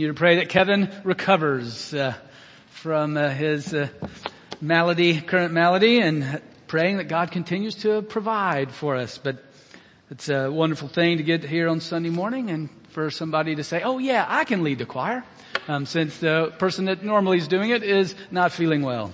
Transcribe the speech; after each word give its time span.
To 0.00 0.14
pray 0.14 0.36
that 0.36 0.48
Kevin 0.48 0.90
recovers 1.04 1.92
uh, 1.92 2.14
from 2.70 3.18
uh, 3.18 3.28
his 3.28 3.74
uh, 3.74 3.88
malady, 4.58 5.20
current 5.20 5.52
malady, 5.52 6.00
and 6.00 6.40
praying 6.66 6.96
that 6.96 7.04
God 7.04 7.30
continues 7.30 7.74
to 7.82 8.00
provide 8.00 8.72
for 8.72 8.96
us. 8.96 9.18
But 9.18 9.44
it's 10.10 10.30
a 10.30 10.50
wonderful 10.50 10.88
thing 10.88 11.18
to 11.18 11.22
get 11.22 11.44
here 11.44 11.68
on 11.68 11.80
Sunday 11.80 12.08
morning 12.08 12.48
and 12.50 12.70
for 12.88 13.10
somebody 13.10 13.54
to 13.56 13.62
say, 13.62 13.82
"Oh 13.82 13.98
yeah, 13.98 14.24
I 14.26 14.44
can 14.44 14.64
lead 14.64 14.78
the 14.78 14.86
choir," 14.86 15.22
um, 15.68 15.84
since 15.84 16.16
the 16.16 16.50
person 16.58 16.86
that 16.86 17.04
normally 17.04 17.36
is 17.36 17.46
doing 17.46 17.68
it 17.68 17.82
is 17.82 18.14
not 18.30 18.52
feeling 18.52 18.80
well. 18.80 19.12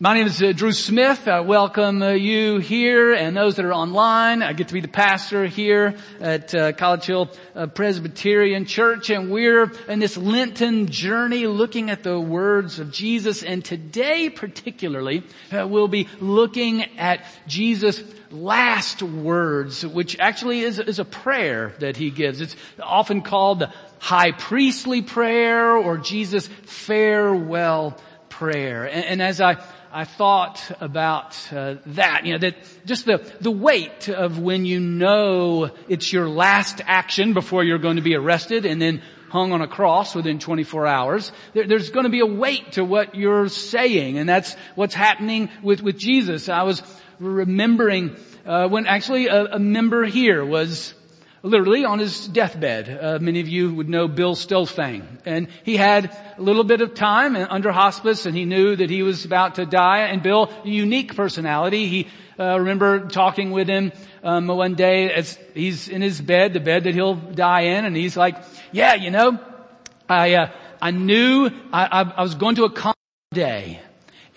My 0.00 0.14
name 0.14 0.26
is 0.26 0.42
uh, 0.42 0.50
Drew 0.50 0.72
Smith. 0.72 1.28
I 1.28 1.38
welcome 1.38 2.02
uh, 2.02 2.10
you 2.10 2.58
here 2.58 3.12
and 3.12 3.36
those 3.36 3.54
that 3.54 3.64
are 3.64 3.72
online. 3.72 4.42
I 4.42 4.52
get 4.52 4.66
to 4.66 4.74
be 4.74 4.80
the 4.80 4.88
pastor 4.88 5.46
here 5.46 5.94
at 6.18 6.52
uh, 6.52 6.72
College 6.72 7.04
Hill 7.04 7.30
uh, 7.54 7.68
Presbyterian 7.68 8.66
Church 8.66 9.10
and 9.10 9.30
we're 9.30 9.70
in 9.86 10.00
this 10.00 10.16
Lenten 10.16 10.88
journey 10.88 11.46
looking 11.46 11.90
at 11.90 12.02
the 12.02 12.18
words 12.18 12.80
of 12.80 12.90
Jesus 12.90 13.44
and 13.44 13.64
today 13.64 14.30
particularly 14.30 15.22
uh, 15.52 15.64
we'll 15.64 15.86
be 15.86 16.08
looking 16.18 16.82
at 16.98 17.24
Jesus' 17.46 18.02
last 18.32 19.00
words 19.00 19.86
which 19.86 20.18
actually 20.18 20.62
is, 20.62 20.80
is 20.80 20.98
a 20.98 21.04
prayer 21.04 21.72
that 21.78 21.96
he 21.96 22.10
gives. 22.10 22.40
It's 22.40 22.56
often 22.82 23.22
called 23.22 23.60
the 23.60 23.72
high 24.00 24.32
priestly 24.32 25.02
prayer 25.02 25.70
or 25.76 25.98
Jesus 25.98 26.48
farewell 26.48 27.96
prayer. 28.28 28.86
And, 28.86 29.04
and 29.04 29.22
as 29.22 29.40
I 29.40 29.64
I 29.96 30.06
thought 30.06 30.60
about 30.80 31.38
uh, 31.52 31.76
that, 31.86 32.26
you 32.26 32.32
know, 32.32 32.38
that 32.40 32.56
just 32.84 33.04
the, 33.04 33.18
the 33.40 33.52
weight 33.52 34.08
of 34.08 34.40
when 34.40 34.64
you 34.64 34.80
know 34.80 35.70
it's 35.88 36.12
your 36.12 36.28
last 36.28 36.80
action 36.84 37.32
before 37.32 37.62
you're 37.62 37.78
going 37.78 37.94
to 37.94 38.02
be 38.02 38.16
arrested 38.16 38.66
and 38.66 38.82
then 38.82 39.02
hung 39.30 39.52
on 39.52 39.62
a 39.62 39.68
cross 39.68 40.12
within 40.16 40.40
24 40.40 40.88
hours. 40.88 41.30
There, 41.52 41.68
there's 41.68 41.90
going 41.90 42.06
to 42.06 42.10
be 42.10 42.18
a 42.18 42.26
weight 42.26 42.72
to 42.72 42.84
what 42.84 43.14
you're 43.14 43.48
saying 43.48 44.18
and 44.18 44.28
that's 44.28 44.56
what's 44.74 44.94
happening 44.94 45.48
with, 45.62 45.80
with 45.80 45.96
Jesus. 45.96 46.48
I 46.48 46.64
was 46.64 46.82
remembering 47.20 48.16
uh, 48.44 48.66
when 48.66 48.88
actually 48.88 49.28
a, 49.28 49.44
a 49.44 49.58
member 49.60 50.04
here 50.04 50.44
was 50.44 50.92
literally 51.44 51.84
on 51.84 51.98
his 51.98 52.26
deathbed. 52.26 52.88
Uh, 52.88 53.18
many 53.20 53.40
of 53.40 53.46
you 53.46 53.72
would 53.74 53.88
know 53.88 54.08
Bill 54.08 54.34
Stilfang. 54.34 55.04
And 55.26 55.48
he 55.62 55.76
had 55.76 56.06
a 56.38 56.42
little 56.42 56.64
bit 56.64 56.80
of 56.80 56.94
time 56.94 57.36
under 57.36 57.70
hospice 57.70 58.24
and 58.24 58.34
he 58.34 58.46
knew 58.46 58.74
that 58.74 58.88
he 58.88 59.02
was 59.02 59.26
about 59.26 59.56
to 59.56 59.66
die. 59.66 59.98
And 59.98 60.22
Bill, 60.22 60.50
unique 60.64 61.14
personality. 61.14 61.86
He, 61.86 62.08
uh, 62.38 62.58
remember 62.58 63.08
talking 63.08 63.50
with 63.50 63.68
him, 63.68 63.92
um, 64.22 64.46
one 64.46 64.74
day 64.74 65.12
as 65.12 65.38
he's 65.52 65.88
in 65.88 66.00
his 66.00 66.20
bed, 66.20 66.54
the 66.54 66.60
bed 66.60 66.84
that 66.84 66.94
he'll 66.94 67.14
die 67.14 67.60
in, 67.60 67.84
and 67.84 67.94
he's 67.94 68.16
like, 68.16 68.36
yeah, 68.72 68.94
you 68.94 69.10
know, 69.10 69.38
I, 70.08 70.34
uh, 70.34 70.50
I 70.80 70.90
knew 70.92 71.50
I, 71.72 71.84
I, 71.84 72.00
I 72.16 72.22
was 72.22 72.34
going 72.34 72.56
to 72.56 72.64
a 72.64 72.94
day. 73.32 73.80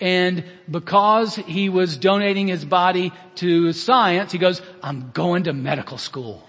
And 0.00 0.44
because 0.70 1.34
he 1.34 1.70
was 1.70 1.96
donating 1.96 2.46
his 2.46 2.64
body 2.64 3.12
to 3.36 3.72
science, 3.72 4.30
he 4.30 4.38
goes, 4.38 4.62
I'm 4.80 5.10
going 5.10 5.44
to 5.44 5.52
medical 5.52 5.98
school 5.98 6.47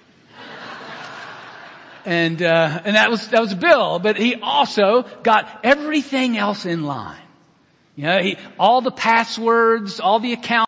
and 2.09 2.41
uh, 2.41 2.81
and 2.85 2.95
that 2.95 3.11
was 3.11 3.27
that 3.27 3.39
was 3.39 3.53
Bill. 3.53 3.99
But 3.99 4.17
he 4.17 4.35
also 4.35 5.03
got 5.21 5.59
everything 5.63 6.37
else 6.37 6.65
in 6.65 6.83
line. 6.83 7.21
You 7.95 8.03
know, 8.05 8.19
he, 8.19 8.37
all 8.57 8.81
the 8.81 8.91
passwords, 8.91 9.99
all 9.99 10.19
the 10.19 10.33
account 10.33 10.67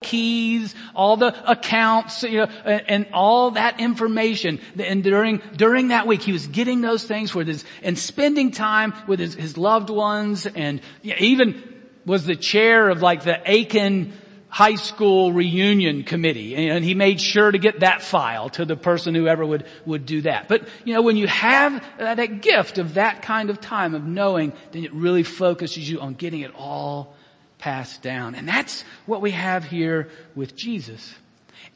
keys, 0.00 0.74
all 0.94 1.16
the 1.16 1.50
accounts, 1.50 2.22
you 2.22 2.38
know, 2.38 2.48
and, 2.64 2.82
and, 2.88 3.06
all 3.12 3.52
that 3.52 3.78
information. 3.78 4.60
And 4.76 5.04
during, 5.04 5.40
during 5.56 5.88
that 5.88 6.08
week, 6.08 6.22
he 6.22 6.32
was 6.32 6.46
getting 6.48 6.80
those 6.80 7.04
things 7.04 7.34
with 7.34 7.46
his, 7.46 7.64
and 7.84 7.96
spending 7.96 8.50
time 8.50 8.94
with 9.06 9.20
his, 9.20 9.34
his 9.34 9.56
loved 9.56 9.90
ones 9.90 10.44
and 10.46 10.80
you 11.02 11.10
know, 11.10 11.16
even 11.20 11.62
was 12.04 12.26
the 12.26 12.34
chair 12.34 12.88
of 12.88 13.00
like 13.00 13.22
the 13.22 13.40
Aiken 13.44 14.12
high 14.52 14.74
school 14.74 15.32
reunion 15.32 16.04
committee 16.04 16.54
and 16.54 16.84
he 16.84 16.92
made 16.92 17.18
sure 17.18 17.50
to 17.50 17.56
get 17.56 17.80
that 17.80 18.02
file 18.02 18.50
to 18.50 18.66
the 18.66 18.76
person 18.76 19.14
whoever 19.14 19.46
would, 19.46 19.64
would 19.86 20.04
do 20.04 20.20
that. 20.20 20.46
But, 20.46 20.68
you 20.84 20.92
know, 20.92 21.00
when 21.00 21.16
you 21.16 21.26
have 21.26 21.82
uh, 21.98 22.14
that 22.16 22.42
gift 22.42 22.76
of 22.76 22.94
that 22.94 23.22
kind 23.22 23.48
of 23.48 23.62
time 23.62 23.94
of 23.94 24.04
knowing, 24.04 24.52
then 24.72 24.84
it 24.84 24.92
really 24.92 25.22
focuses 25.22 25.88
you 25.88 26.00
on 26.00 26.12
getting 26.12 26.40
it 26.40 26.52
all 26.54 27.14
passed 27.56 28.02
down. 28.02 28.34
And 28.34 28.46
that's 28.46 28.84
what 29.06 29.22
we 29.22 29.30
have 29.30 29.64
here 29.64 30.10
with 30.34 30.54
Jesus. 30.54 31.14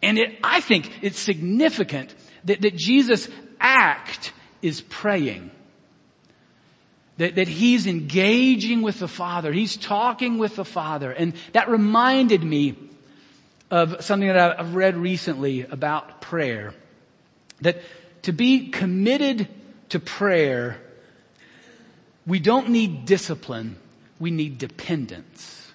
And 0.02 0.18
it, 0.18 0.38
I 0.44 0.60
think 0.60 0.98
it's 1.00 1.18
significant 1.18 2.14
that, 2.44 2.60
that 2.60 2.76
Jesus' 2.76 3.26
act 3.58 4.34
is 4.60 4.82
praying. 4.82 5.50
That, 7.18 7.36
that 7.36 7.48
he's 7.48 7.86
engaging 7.86 8.82
with 8.82 8.98
the 8.98 9.08
Father. 9.08 9.50
He's 9.50 9.76
talking 9.76 10.36
with 10.36 10.56
the 10.56 10.66
Father. 10.66 11.10
And 11.10 11.32
that 11.52 11.68
reminded 11.70 12.44
me 12.44 12.76
of 13.70 14.04
something 14.04 14.28
that 14.28 14.60
I've 14.60 14.74
read 14.74 14.96
recently 14.96 15.62
about 15.62 16.20
prayer. 16.20 16.74
That 17.62 17.80
to 18.22 18.32
be 18.32 18.68
committed 18.68 19.48
to 19.90 20.00
prayer, 20.00 20.78
we 22.26 22.38
don't 22.38 22.70
need 22.70 23.06
discipline, 23.06 23.76
we 24.18 24.30
need 24.30 24.58
dependence. 24.58 25.72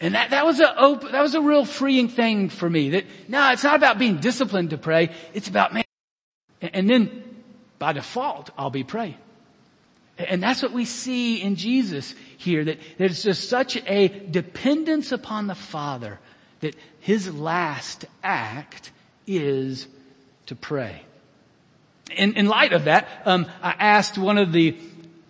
And 0.00 0.14
that, 0.14 0.30
that 0.30 0.46
was 0.46 0.60
a 0.60 1.00
that 1.10 1.20
was 1.22 1.34
a 1.34 1.40
real 1.40 1.64
freeing 1.64 2.08
thing 2.08 2.50
for 2.50 2.70
me. 2.70 2.90
That, 2.90 3.04
no, 3.26 3.50
it's 3.50 3.64
not 3.64 3.74
about 3.74 3.98
being 3.98 4.18
disciplined 4.18 4.70
to 4.70 4.78
pray. 4.78 5.10
It's 5.34 5.48
about, 5.48 5.74
man, 5.74 5.84
and 6.60 6.88
then 6.88 7.24
by 7.78 7.92
default, 7.92 8.50
I'll 8.56 8.70
be 8.70 8.84
praying. 8.84 9.16
And 10.18 10.42
that's 10.42 10.62
what 10.62 10.72
we 10.72 10.84
see 10.84 11.40
in 11.40 11.54
Jesus 11.54 12.14
here, 12.38 12.64
that 12.64 12.78
there's 12.98 13.22
just 13.22 13.48
such 13.48 13.76
a 13.86 14.08
dependence 14.08 15.12
upon 15.12 15.46
the 15.46 15.54
Father 15.54 16.18
that 16.60 16.74
his 17.00 17.32
last 17.32 18.04
act 18.22 18.90
is 19.26 19.86
to 20.46 20.56
pray. 20.56 21.02
In, 22.16 22.36
in 22.36 22.46
light 22.46 22.72
of 22.72 22.84
that, 22.84 23.06
um, 23.26 23.46
I 23.62 23.74
asked 23.78 24.18
one 24.18 24.38
of 24.38 24.50
the 24.50 24.76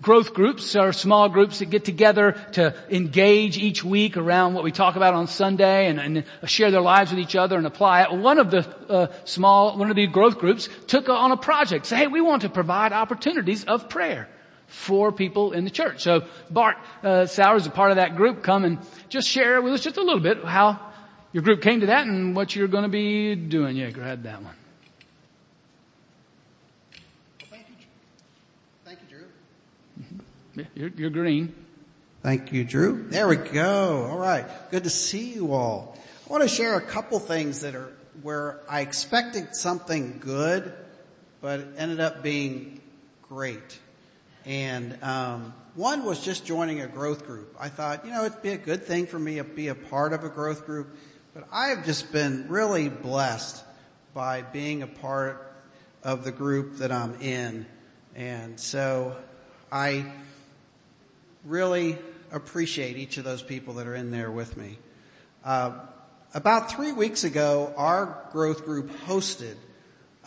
growth 0.01 0.33
groups 0.33 0.77
or 0.77 0.93
small 0.93 1.29
groups 1.29 1.59
that 1.59 1.67
get 1.67 1.85
together 1.85 2.33
to 2.53 2.75
engage 2.89 3.59
each 3.59 3.83
week 3.85 4.17
around 4.17 4.55
what 4.55 4.63
we 4.63 4.71
talk 4.71 4.97
about 4.97 5.13
on 5.13 5.27
Sunday 5.27 5.89
and, 5.89 5.99
and 5.99 6.25
share 6.47 6.71
their 6.71 6.81
lives 6.81 7.11
with 7.11 7.19
each 7.19 7.35
other 7.37 7.57
and 7.59 7.67
apply 7.67 8.05
it. 8.05 8.13
One 8.13 8.39
of 8.39 8.51
the 8.51 8.67
uh, 8.89 9.09
small, 9.25 9.77
one 9.77 9.91
of 9.91 9.97
the 9.97 10.07
growth 10.07 10.39
groups 10.39 10.69
took 10.87 11.09
on 11.09 11.33
a 11.33 11.37
project. 11.37 11.85
Say, 11.85 11.97
hey, 11.97 12.07
we 12.07 12.21
want 12.21 12.43
to 12.43 12.49
provide 12.49 12.93
opportunities 12.93 13.65
of 13.65 13.89
prayer 13.89 14.29
for 14.69 15.11
people 15.11 15.53
in 15.53 15.65
the 15.65 15.71
church. 15.71 16.03
So 16.03 16.25
Bart 16.51 16.77
uh, 17.03 17.27
Sowers, 17.27 17.67
a 17.67 17.71
part 17.71 17.91
of 17.91 17.97
that 17.97 18.17
group, 18.17 18.43
come 18.43 18.65
and 18.65 18.79
just 19.09 19.29
share 19.29 19.61
with 19.61 19.73
us 19.73 19.81
just 19.83 19.97
a 19.97 20.03
little 20.03 20.21
bit 20.21 20.45
how 20.45 20.79
your 21.33 21.43
group 21.43 21.63
came 21.63 21.81
to 21.81 21.87
that 21.87 22.07
and 22.07 22.37
what 22.37 22.55
you're 22.55 22.69
going 22.69 22.85
to 22.85 22.89
be 22.89 23.35
doing. 23.35 23.77
Yeah, 23.77 23.91
grab 23.91 24.23
that 24.23 24.43
one. 24.43 24.55
thank 27.51 27.67
you, 27.69 27.87
thank 28.85 28.99
you, 29.01 29.17
Drew. 29.17 29.27
Mm-hmm. 30.01 30.79
You're, 30.79 30.91
you're 30.91 31.11
green. 31.11 31.55
Thank 32.23 32.53
you, 32.53 32.65
Drew. 32.65 33.07
There 33.09 33.29
we 33.29 33.37
go. 33.37 34.07
All 34.11 34.19
right. 34.19 34.45
Good 34.71 34.85
to 34.85 34.91
see 34.91 35.33
you 35.33 35.55
all. 35.55 35.97
I 36.27 36.33
want 36.33 36.43
to 36.43 36.49
share 36.49 36.77
a 36.77 36.83
couple 36.83 37.19
things 37.21 37.61
that 37.61 37.75
are 37.75 37.93
where 38.23 38.61
I 38.69 38.81
expected 38.81 39.55
something 39.55 40.19
good, 40.19 40.75
but 41.41 41.61
it 41.61 41.69
ended 41.79 42.01
up 42.01 42.23
being 42.23 42.81
great. 43.23 43.79
And 44.49 44.97
um, 45.03 45.53
one 45.75 46.07
was 46.07 46.25
just 46.25 46.47
joining 46.47 46.81
a 46.81 46.87
growth 46.87 47.27
group. 47.27 47.55
I 47.61 47.69
thought, 47.69 48.07
you 48.07 48.11
know, 48.11 48.25
it'd 48.25 48.41
be 48.41 48.53
a 48.53 48.57
good 48.57 48.83
thing 48.83 49.07
for 49.07 49.19
me 49.19 49.37
to 49.37 49.45
be 49.45 49.69
a 49.69 49.75
part 49.75 50.15
of 50.15 50.25
a 50.25 50.31
growth 50.31 50.65
group. 50.65 50.97
But 51.35 51.47
I 51.53 51.67
have 51.67 51.85
just 51.85 52.11
been 52.13 52.47
really 52.49 52.89
blessed 52.89 53.63
by 54.15 54.41
being 54.41 54.83
a 54.83 54.87
part 54.87 55.53
of 56.03 56.25
the 56.25 56.33
group 56.33 56.79
that 56.79 56.91
I'm 56.91 57.21
in. 57.21 57.67
And 58.17 58.59
so 58.59 59.19
I 59.71 60.11
really 61.45 61.99
appreciate 62.33 62.97
each 62.97 63.19
of 63.19 63.25
those 63.25 63.43
people 63.43 63.75
that 63.75 63.87
are 63.87 63.95
in 63.95 64.11
there 64.11 64.31
with 64.31 64.57
me. 64.57 64.79
Uh, 65.45 65.73
about 66.33 66.71
three 66.71 66.93
weeks 66.93 67.23
ago, 67.23 67.75
our 67.77 68.27
growth 68.33 68.65
group 68.65 68.91
hosted 69.07 69.57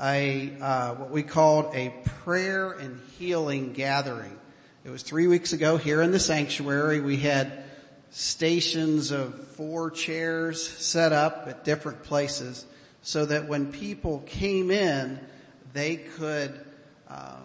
a 0.02 0.52
uh, 0.60 0.96
what 0.96 1.12
we 1.12 1.24
called 1.24 1.76
a 1.76 1.94
prayer 2.24 2.72
and 2.72 3.00
healing 3.18 3.74
gathering. 3.74 4.38
It 4.84 4.90
was 4.90 5.04
three 5.04 5.28
weeks 5.28 5.54
ago 5.54 5.78
here 5.78 6.02
in 6.02 6.12
the 6.12 6.20
sanctuary. 6.20 7.02
We 7.02 7.18
had 7.18 7.64
stations 8.10 9.12
of 9.12 9.48
four 9.50 9.92
chairs 9.92 10.68
set 10.68 11.14
up 11.14 11.46
at 11.48 11.64
different 11.64 12.04
places 12.04 12.66
so 13.04 13.26
that 13.26 13.48
when 13.48 13.72
people 13.72 14.20
came 14.26 14.72
in, 14.72 15.20
they 15.74 15.98
could 15.98 16.60
uh, 17.08 17.38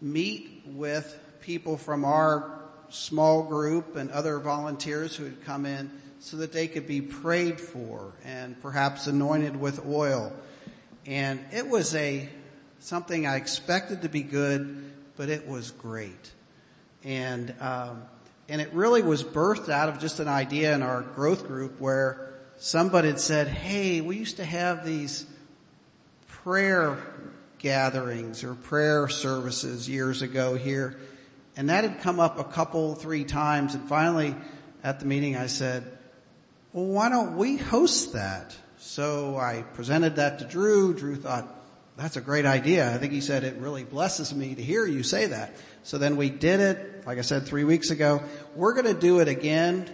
meet 0.00 0.62
with 0.66 1.18
people 1.40 1.76
from 1.76 2.04
our 2.04 2.60
small 2.90 3.42
group 3.42 3.96
and 3.96 4.10
other 4.10 4.38
volunteers 4.38 5.16
who 5.16 5.24
had 5.24 5.44
come 5.44 5.66
in 5.66 5.90
so 6.20 6.36
that 6.38 6.52
they 6.52 6.68
could 6.68 6.86
be 6.86 7.00
prayed 7.00 7.60
for 7.60 8.12
and 8.24 8.60
perhaps 8.60 9.06
anointed 9.06 9.58
with 9.58 9.84
oil 9.86 10.32
and 11.08 11.42
it 11.52 11.66
was 11.66 11.94
a 11.94 12.28
something 12.80 13.26
I 13.26 13.36
expected 13.36 14.02
to 14.02 14.10
be 14.10 14.22
good, 14.22 14.92
but 15.16 15.30
it 15.30 15.48
was 15.48 15.70
great. 15.70 16.32
And, 17.02 17.54
um, 17.60 18.02
and 18.46 18.60
it 18.60 18.74
really 18.74 19.00
was 19.00 19.24
birthed 19.24 19.70
out 19.70 19.88
of 19.88 20.00
just 20.00 20.20
an 20.20 20.28
idea 20.28 20.74
in 20.74 20.82
our 20.82 21.00
growth 21.00 21.46
group 21.46 21.80
where 21.80 22.34
somebody 22.58 23.08
had 23.08 23.20
said, 23.20 23.48
hey, 23.48 24.02
we 24.02 24.18
used 24.18 24.36
to 24.36 24.44
have 24.44 24.84
these 24.84 25.24
prayer 26.26 26.98
gatherings 27.58 28.44
or 28.44 28.54
prayer 28.54 29.08
services 29.08 29.88
years 29.88 30.20
ago 30.20 30.56
here. 30.56 30.98
And 31.56 31.70
that 31.70 31.84
had 31.84 32.00
come 32.02 32.20
up 32.20 32.38
a 32.38 32.44
couple, 32.44 32.94
three 32.94 33.24
times. 33.24 33.74
And 33.74 33.88
finally 33.88 34.36
at 34.84 35.00
the 35.00 35.06
meeting 35.06 35.36
I 35.36 35.46
said, 35.46 35.90
well, 36.74 36.84
why 36.84 37.08
don't 37.08 37.38
we 37.38 37.56
host 37.56 38.12
that? 38.12 38.54
So 38.78 39.36
I 39.36 39.62
presented 39.74 40.16
that 40.16 40.38
to 40.38 40.44
Drew. 40.44 40.94
Drew 40.94 41.16
thought, 41.16 41.52
that's 41.96 42.16
a 42.16 42.20
great 42.20 42.46
idea. 42.46 42.94
I 42.94 42.98
think 42.98 43.12
he 43.12 43.20
said 43.20 43.42
it 43.42 43.56
really 43.56 43.82
blesses 43.82 44.32
me 44.32 44.54
to 44.54 44.62
hear 44.62 44.86
you 44.86 45.02
say 45.02 45.26
that. 45.26 45.56
So 45.82 45.98
then 45.98 46.16
we 46.16 46.30
did 46.30 46.60
it, 46.60 47.04
like 47.04 47.18
I 47.18 47.22
said 47.22 47.44
three 47.44 47.64
weeks 47.64 47.90
ago. 47.90 48.22
We're 48.54 48.74
gonna 48.74 48.94
do 48.94 49.18
it 49.18 49.26
again. 49.26 49.90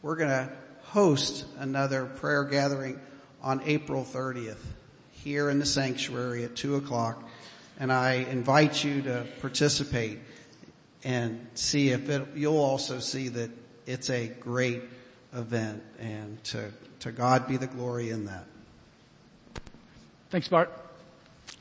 We're 0.00 0.16
gonna 0.16 0.50
host 0.84 1.44
another 1.58 2.06
prayer 2.06 2.44
gathering 2.44 2.98
on 3.42 3.60
April 3.66 4.04
30th 4.04 4.56
here 5.12 5.50
in 5.50 5.58
the 5.58 5.66
sanctuary 5.66 6.44
at 6.44 6.56
two 6.56 6.76
o'clock. 6.76 7.28
And 7.78 7.92
I 7.92 8.14
invite 8.14 8.82
you 8.82 9.02
to 9.02 9.26
participate 9.42 10.18
and 11.04 11.46
see 11.52 11.90
if 11.90 12.08
it, 12.08 12.26
you'll 12.34 12.56
also 12.56 13.00
see 13.00 13.28
that 13.28 13.50
it's 13.86 14.08
a 14.08 14.28
great 14.28 14.82
event 15.34 15.82
and 15.98 16.42
to, 16.44 16.72
to 17.00 17.12
God 17.12 17.46
be 17.46 17.56
the 17.56 17.66
glory 17.66 18.10
in 18.10 18.26
that. 18.26 18.44
Thanks, 20.30 20.48
Bart. 20.48 20.70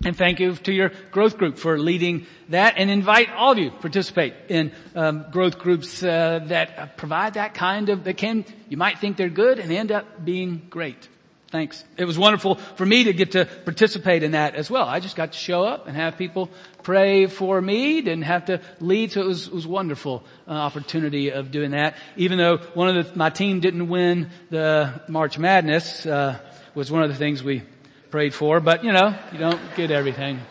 And 0.05 0.15
thank 0.15 0.39
you 0.39 0.53
to 0.55 0.71
your 0.71 0.91
growth 1.11 1.37
group 1.37 1.57
for 1.57 1.79
leading 1.79 2.27
that 2.49 2.75
and 2.77 2.91
invite 2.91 3.31
all 3.31 3.53
of 3.53 3.57
you 3.57 3.71
participate 3.71 4.33
in 4.47 4.71
um, 4.95 5.25
growth 5.31 5.57
groups 5.57 6.03
uh, 6.03 6.41
that 6.47 6.97
provide 6.97 7.33
that 7.33 7.55
kind 7.55 7.89
of, 7.89 8.03
that 8.03 8.15
can, 8.15 8.45
you 8.69 8.77
might 8.77 8.99
think 8.99 9.17
they're 9.17 9.29
good 9.29 9.57
and 9.57 9.71
end 9.71 9.91
up 9.91 10.23
being 10.23 10.61
great. 10.69 11.09
Thanks. 11.49 11.85
It 11.95 12.03
was 12.03 12.17
wonderful 12.17 12.55
for 12.55 12.85
me 12.85 13.05
to 13.05 13.13
get 13.13 13.31
to 13.31 13.45
participate 13.45 14.21
in 14.21 14.31
that 14.31 14.55
as 14.55 14.69
well. 14.69 14.85
I 14.85 14.99
just 14.99 15.15
got 15.15 15.31
to 15.31 15.37
show 15.37 15.63
up 15.63 15.87
and 15.87 15.95
have 15.95 16.17
people 16.17 16.49
pray 16.83 17.27
for 17.27 17.61
me, 17.61 18.01
didn't 18.01 18.23
have 18.23 18.45
to 18.45 18.59
lead, 18.81 19.13
so 19.13 19.21
it 19.21 19.27
was, 19.27 19.49
was 19.49 19.65
wonderful 19.65 20.25
uh, 20.45 20.51
opportunity 20.51 21.29
of 21.31 21.49
doing 21.49 21.71
that. 21.71 21.95
Even 22.17 22.37
though 22.37 22.57
one 22.73 22.97
of 22.97 23.11
the, 23.11 23.17
my 23.17 23.29
team 23.29 23.61
didn't 23.61 23.87
win 23.87 24.29
the 24.49 25.01
March 25.07 25.39
Madness, 25.39 26.05
uh, 26.05 26.37
was 26.75 26.91
one 26.91 27.01
of 27.01 27.09
the 27.09 27.15
things 27.15 27.41
we 27.41 27.63
prayed 28.11 28.33
for, 28.33 28.59
but 28.59 28.83
you 28.83 28.91
know, 28.91 29.17
you 29.31 29.37
don't 29.39 29.59
get 29.75 29.89
everything. 29.89 30.41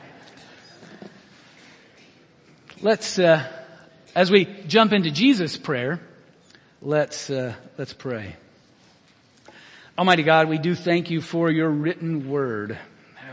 Let's, 2.81 3.19
uh, 3.19 3.47
as 4.15 4.31
we 4.31 4.47
jump 4.67 4.95
into 4.95 5.11
Jesus' 5.11 5.59
prayer, 5.59 6.01
let's, 6.81 7.29
uh, 7.29 7.55
let's 7.77 7.93
pray. 7.93 8.37
Almighty 9.99 10.25
God, 10.25 10.51
we 10.51 10.59
do 10.59 10.75
thank 10.75 11.11
you 11.11 11.23
for 11.23 11.51
your 11.51 11.71
written 11.71 12.29
word. 12.29 12.77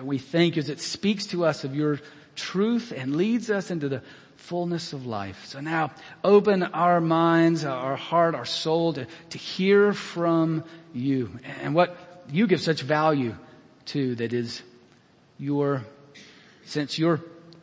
We 0.01 0.17
thank 0.17 0.55
you 0.55 0.61
as 0.61 0.69
it 0.69 0.79
speaks 0.79 1.25
to 1.27 1.43
us 1.43 1.65
of 1.65 1.75
your 1.75 1.99
truth 2.37 2.93
and 2.95 3.17
leads 3.17 3.51
us 3.51 3.69
into 3.69 3.89
the 3.89 4.01
fullness 4.37 4.93
of 4.93 5.05
life. 5.05 5.45
So 5.45 5.59
now 5.59 5.91
open 6.23 6.63
our 6.63 7.01
minds, 7.01 7.65
our 7.65 7.97
heart, 7.97 8.33
our 8.33 8.45
soul 8.45 8.93
to, 8.93 9.07
to 9.31 9.37
hear 9.37 9.91
from 9.91 10.63
you 10.93 11.37
and 11.61 11.75
what 11.75 12.23
you 12.31 12.47
give 12.47 12.61
such 12.61 12.81
value 12.81 13.35
to 13.87 14.15
that 14.15 14.31
is 14.31 14.61
your, 15.37 15.83
since 16.63 16.97
your 16.97 17.19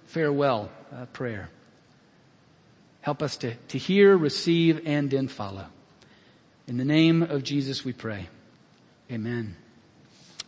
farewell 0.09 0.71
uh, 0.95 1.07
prayer. 1.07 1.49
Help 3.01 3.23
us 3.23 3.39
to, 3.39 3.55
to 3.69 3.79
hear, 3.79 4.15
receive, 4.15 4.83
and 4.85 5.11
then 5.11 5.27
follow. 5.27 5.65
In 6.67 6.77
the 6.77 6.85
name 6.85 7.23
of 7.23 7.43
Jesus 7.43 7.83
we 7.83 7.95
pray. 7.95 8.29
Amen. 9.11 9.57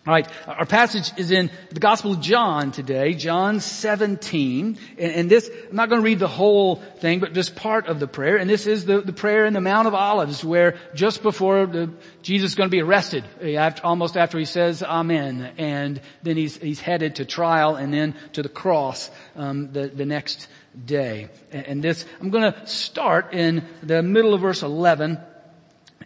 All 0.07 0.13
right, 0.13 0.29
our 0.47 0.67
passage 0.67 1.13
is 1.17 1.31
in 1.31 1.51
the 1.71 1.81
Gospel 1.81 2.13
of 2.13 2.21
John 2.21 2.73
today, 2.73 3.15
John 3.15 3.61
17. 3.61 4.79
And, 4.99 5.13
and 5.13 5.31
this, 5.31 5.49
I'm 5.69 5.77
not 5.77 5.89
going 5.89 6.01
to 6.01 6.05
read 6.05 6.19
the 6.19 6.29
whole 6.29 6.77
thing, 6.77 7.21
but 7.21 7.35
just 7.35 7.57
part 7.57 7.87
of 7.87 8.01
the 8.01 8.09
prayer. 8.09 8.37
And 8.37 8.51
this 8.51 8.67
is 8.67 8.85
the, 8.85 9.01
the 9.01 9.13
prayer 9.13 9.47
in 9.47 9.53
the 9.53 9.61
Mount 9.61 9.87
of 9.87 9.95
Olives 9.95 10.45
where 10.45 10.77
just 10.95 11.23
before 11.23 11.67
the, 11.67 11.91
Jesus 12.23 12.53
is 12.53 12.55
going 12.57 12.69
to 12.69 12.71
be 12.71 12.83
arrested, 12.83 13.25
eh, 13.41 13.55
after, 13.55 13.85
almost 13.85 14.17
after 14.17 14.39
he 14.39 14.45
says 14.45 14.83
Amen. 14.83 15.55
And 15.57 16.01
then 16.23 16.37
he's, 16.37 16.57
he's 16.57 16.81
headed 16.81 17.17
to 17.17 17.25
trial 17.25 17.77
and 17.77 17.95
then 17.95 18.17
to 18.35 18.43
the 18.43 18.49
cross 18.49 19.09
um, 19.37 19.73
the, 19.73 19.87
the 19.87 20.07
next 20.07 20.49
day. 20.85 21.29
And, 21.53 21.67
and 21.67 21.83
this, 21.83 22.05
I'm 22.21 22.31
going 22.31 22.53
to 22.53 22.67
start 22.67 23.35
in 23.35 23.65
the 23.83 24.03
middle 24.03 24.35
of 24.35 24.41
verse 24.41 24.63
11 24.63 25.21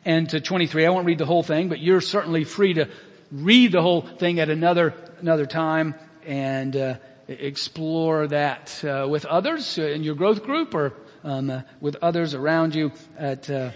and 0.07 0.31
to 0.31 0.41
23. 0.41 0.87
I 0.87 0.91
won't 0.91 1.05
read 1.05 1.19
the 1.19 1.27
whole 1.27 1.43
thing, 1.43 1.69
but 1.69 1.81
you're 1.81 2.01
certainly 2.01 2.45
free 2.45 2.75
to 2.75 2.89
read 3.33 3.73
the 3.73 3.83
whole 3.83 4.03
thing 4.03 4.39
at 4.39 4.49
another, 4.49 4.95
another 5.21 5.47
time 5.47 5.97
and 6.25 6.75
uh, 6.77 6.95
explore 7.27 8.29
that 8.29 8.83
uh, 8.85 9.07
with 9.09 9.27
others 9.27 9.79
in 9.79 10.05
your 10.05 10.15
growth 10.15 10.45
group 10.45 10.75
or 10.75 10.95
um, 11.25 11.51
uh, 11.51 11.63
with 11.81 11.97
others 12.03 12.35
around 12.35 12.77
you 12.77 12.93
at, 13.19 13.51
uh, 13.51 13.73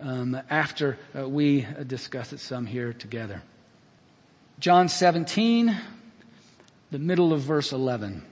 um, 0.00 0.40
after 0.48 0.98
uh, 1.16 1.28
we 1.28 1.66
discuss 1.86 2.32
it 2.32 2.40
some 2.40 2.64
here 2.64 2.94
together. 2.94 3.42
John 4.58 4.88
17, 4.88 5.76
the 6.90 6.98
middle 6.98 7.34
of 7.34 7.42
verse 7.42 7.72
11. 7.72 8.24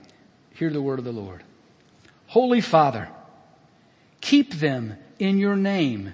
Hear 0.55 0.71
the 0.71 0.81
word 0.81 0.97
of 0.97 1.05
the 1.05 1.11
Lord. 1.11 1.43
Holy 2.25 2.61
Father, 2.61 3.09
keep 4.21 4.55
them 4.55 4.97
in 5.19 5.37
your 5.37 5.55
name 5.55 6.13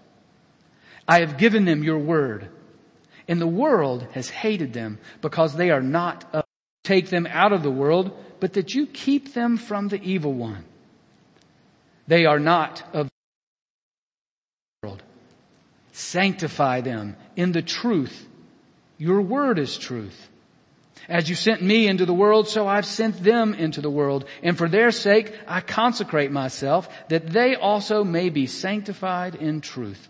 I 1.07 1.19
have 1.19 1.37
given 1.37 1.65
them 1.65 1.83
your 1.83 1.99
word. 1.99 2.49
And 3.27 3.39
the 3.39 3.47
world 3.47 4.07
has 4.13 4.29
hated 4.29 4.73
them 4.73 4.99
because 5.21 5.55
they 5.55 5.69
are 5.69 5.81
not 5.81 6.25
of, 6.33 6.43
take 6.83 7.09
them 7.09 7.27
out 7.29 7.53
of 7.53 7.63
the 7.63 7.71
world, 7.71 8.11
but 8.39 8.53
that 8.53 8.73
you 8.73 8.87
keep 8.87 9.33
them 9.33 9.57
from 9.57 9.87
the 9.87 10.01
evil 10.01 10.33
one. 10.33 10.65
They 12.07 12.25
are 12.25 12.39
not 12.39 12.83
of 12.93 13.07
the 13.07 14.87
world. 14.87 15.03
Sanctify 15.91 16.81
them 16.81 17.15
in 17.35 17.51
the 17.51 17.61
truth. 17.61 18.27
Your 18.97 19.21
word 19.21 19.59
is 19.59 19.77
truth. 19.77 20.29
As 21.07 21.29
you 21.29 21.35
sent 21.35 21.61
me 21.61 21.87
into 21.87 22.05
the 22.05 22.13
world, 22.13 22.47
so 22.47 22.67
I've 22.67 22.85
sent 22.85 23.23
them 23.23 23.53
into 23.53 23.81
the 23.81 23.89
world. 23.89 24.25
And 24.43 24.57
for 24.57 24.69
their 24.69 24.91
sake, 24.91 25.37
I 25.47 25.61
consecrate 25.61 26.31
myself 26.31 26.89
that 27.09 27.27
they 27.27 27.55
also 27.55 28.03
may 28.03 28.29
be 28.29 28.45
sanctified 28.45 29.35
in 29.35 29.61
truth. 29.61 30.09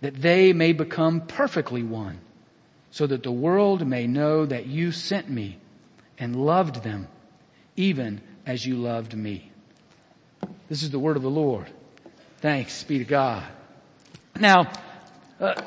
that 0.00 0.14
they 0.14 0.52
may 0.52 0.72
become 0.72 1.20
perfectly 1.22 1.82
one, 1.82 2.20
so 2.90 3.06
that 3.06 3.22
the 3.22 3.32
world 3.32 3.86
may 3.86 4.06
know 4.06 4.46
that 4.46 4.66
you 4.66 4.92
sent 4.92 5.28
me 5.28 5.58
and 6.18 6.36
loved 6.36 6.82
them, 6.82 7.08
even 7.76 8.20
as 8.46 8.64
you 8.64 8.76
loved 8.76 9.14
me. 9.14 9.50
This 10.68 10.82
is 10.82 10.90
the 10.90 10.98
word 10.98 11.16
of 11.16 11.22
the 11.22 11.30
Lord. 11.30 11.66
Thanks 12.38 12.82
be 12.84 12.98
to 12.98 13.04
God. 13.04 13.44
Now, 14.38 14.70
uh, 15.40 15.62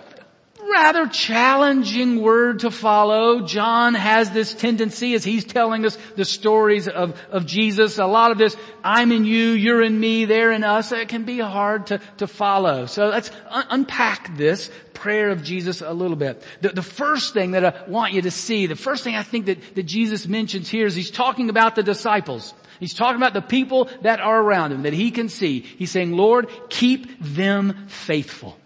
rather 0.69 1.07
challenging 1.07 2.21
word 2.21 2.59
to 2.59 2.71
follow. 2.71 3.45
John 3.45 3.93
has 3.95 4.31
this 4.31 4.53
tendency 4.53 5.13
as 5.13 5.23
he's 5.23 5.45
telling 5.45 5.85
us 5.85 5.97
the 6.15 6.25
stories 6.25 6.88
of, 6.88 7.19
of 7.31 7.45
Jesus. 7.45 7.97
A 7.97 8.05
lot 8.05 8.31
of 8.31 8.38
this, 8.38 8.55
I'm 8.83 9.11
in 9.11 9.25
you, 9.25 9.51
you're 9.51 9.81
in 9.81 9.99
me, 9.99 10.25
they're 10.25 10.51
in 10.51 10.63
us, 10.63 10.91
it 10.91 11.09
can 11.09 11.23
be 11.23 11.39
hard 11.39 11.88
to, 11.88 11.99
to 12.17 12.27
follow. 12.27 12.85
So 12.85 13.07
let's 13.07 13.31
un- 13.49 13.65
unpack 13.69 14.38
this 14.38 14.69
prayer 14.93 15.29
of 15.29 15.43
Jesus 15.43 15.81
a 15.81 15.93
little 15.93 16.17
bit. 16.17 16.43
The, 16.61 16.69
the, 16.69 16.81
first 16.81 17.33
thing 17.33 17.51
that 17.51 17.65
I 17.65 17.89
want 17.89 18.13
you 18.13 18.21
to 18.23 18.31
see, 18.31 18.67
the 18.67 18.75
first 18.75 19.03
thing 19.03 19.15
I 19.15 19.23
think 19.23 19.45
that, 19.45 19.75
that 19.75 19.83
Jesus 19.83 20.27
mentions 20.27 20.69
here 20.69 20.85
is 20.85 20.95
he's 20.95 21.11
talking 21.11 21.49
about 21.49 21.75
the 21.75 21.83
disciples. 21.83 22.53
He's 22.79 22.93
talking 22.93 23.17
about 23.17 23.33
the 23.33 23.41
people 23.41 23.89
that 24.01 24.19
are 24.19 24.41
around 24.41 24.71
him, 24.71 24.83
that 24.83 24.93
he 24.93 25.11
can 25.11 25.29
see. 25.29 25.61
He's 25.61 25.91
saying, 25.91 26.13
Lord, 26.13 26.49
keep 26.69 27.19
them 27.19 27.88
faithful. 27.88 28.57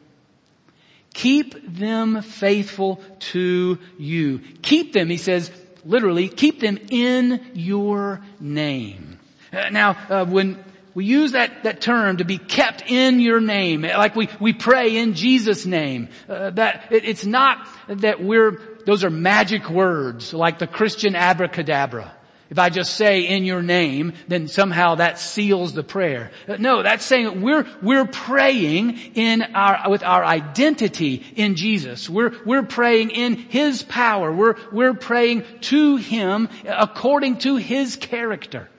Keep 1.13 1.77
them 1.77 2.21
faithful 2.21 3.01
to 3.19 3.77
you. 3.97 4.39
Keep 4.61 4.93
them, 4.93 5.09
he 5.09 5.17
says, 5.17 5.51
literally, 5.85 6.27
keep 6.27 6.59
them 6.59 6.79
in 6.89 7.39
your 7.53 8.21
name. 8.39 9.19
Uh, 9.51 9.69
now, 9.69 9.91
uh, 10.09 10.25
when 10.25 10.63
we 10.95 11.05
use 11.05 11.33
that, 11.33 11.63
that 11.63 11.81
term 11.81 12.17
to 12.17 12.25
be 12.25 12.37
kept 12.37 12.83
in 12.89 13.19
your 13.19 13.39
name, 13.39 13.81
like 13.81 14.15
we, 14.15 14.29
we 14.39 14.53
pray 14.53 14.97
in 14.97 15.13
Jesus' 15.13 15.65
name, 15.65 16.09
uh, 16.27 16.49
that 16.51 16.91
it, 16.91 17.05
it's 17.05 17.25
not 17.25 17.67
that 17.87 18.23
we're, 18.23 18.59
those 18.85 19.03
are 19.03 19.09
magic 19.09 19.69
words 19.69 20.33
like 20.33 20.59
the 20.59 20.67
Christian 20.67 21.15
abracadabra. 21.15 22.11
If 22.53 22.59
I 22.59 22.69
just 22.69 22.93
say 22.93 23.21
in 23.21 23.45
your 23.45 23.63
name, 23.63 24.13
then 24.27 24.47
somehow 24.47 24.93
that 24.93 25.17
seals 25.17 25.73
the 25.73 25.81
prayer. 25.81 26.29
No, 26.59 26.83
that's 26.83 27.03
saying 27.03 27.41
we're, 27.41 27.65
we're 27.81 28.05
praying 28.05 28.95
in 29.15 29.41
our, 29.41 29.89
with 29.89 30.03
our 30.03 30.23
identity 30.23 31.25
in 31.35 31.55
Jesus. 31.55 32.07
We're, 32.07 32.31
we're 32.45 32.61
praying 32.61 33.09
in 33.09 33.37
His 33.37 33.81
power. 33.81 34.31
We're, 34.31 34.53
we're 34.71 34.93
praying 34.93 35.45
to 35.61 35.95
Him 35.95 36.47
according 36.63 37.39
to 37.39 37.55
His 37.55 37.95
character. 37.95 38.69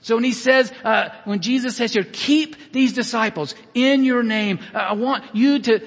So 0.00 0.16
when 0.16 0.24
he 0.24 0.32
says, 0.32 0.72
uh, 0.82 1.10
when 1.22 1.38
Jesus 1.38 1.76
says 1.76 1.92
here, 1.92 2.02
keep 2.02 2.72
these 2.72 2.92
disciples 2.92 3.54
in 3.72 4.02
your 4.02 4.24
name, 4.24 4.58
uh, 4.74 4.78
I 4.78 4.92
want 4.94 5.22
you 5.32 5.60
to, 5.60 5.78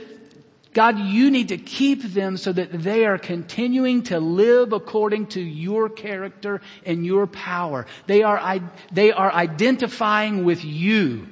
God, 0.76 1.00
you 1.00 1.32
need 1.32 1.48
to 1.48 1.58
keep 1.58 2.04
them 2.04 2.36
so 2.36 2.52
that 2.52 2.70
they 2.70 3.06
are 3.06 3.18
continuing 3.18 4.04
to 4.04 4.20
live 4.20 4.74
according 4.74 5.28
to 5.28 5.42
your 5.42 5.88
character 5.88 6.60
and 6.86 7.06
your 7.06 7.28
power. 7.28 7.88
They 8.08 8.24
are, 8.24 8.60
they 8.92 9.14
are 9.14 9.32
identifying 9.32 10.44
with 10.44 10.66
you 10.66 11.28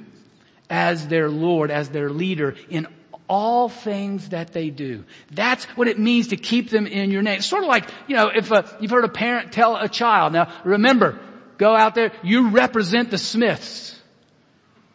as 0.70 1.10
their 1.10 1.30
Lord, 1.30 1.72
as 1.72 1.90
their 1.90 2.10
leader 2.10 2.56
in 2.70 2.88
all 3.28 3.68
things 3.68 4.30
that 4.30 4.54
they 4.54 4.70
do. 4.70 5.04
That's 5.32 5.66
what 5.76 5.90
it 5.90 6.00
means 6.00 6.30
to 6.30 6.38
keep 6.38 6.70
them 6.70 6.88
in 6.88 7.12
your 7.12 7.22
name. 7.22 7.40
It's 7.40 7.46
sort 7.46 7.64
of 7.64 7.68
like, 7.68 7.90
you 8.08 8.16
know, 8.16 8.32
if 8.34 8.50
a, 8.50 8.78
you've 8.80 8.92
heard 8.92 9.04
a 9.04 9.10
parent 9.10 9.52
tell 9.52 9.76
a 9.76 9.90
child, 9.90 10.32
now 10.32 10.54
remember, 10.64 11.20
go 11.58 11.76
out 11.76 11.96
there, 11.96 12.14
you 12.24 12.52
represent 12.52 13.12
the 13.12 13.18
Smiths. 13.18 14.00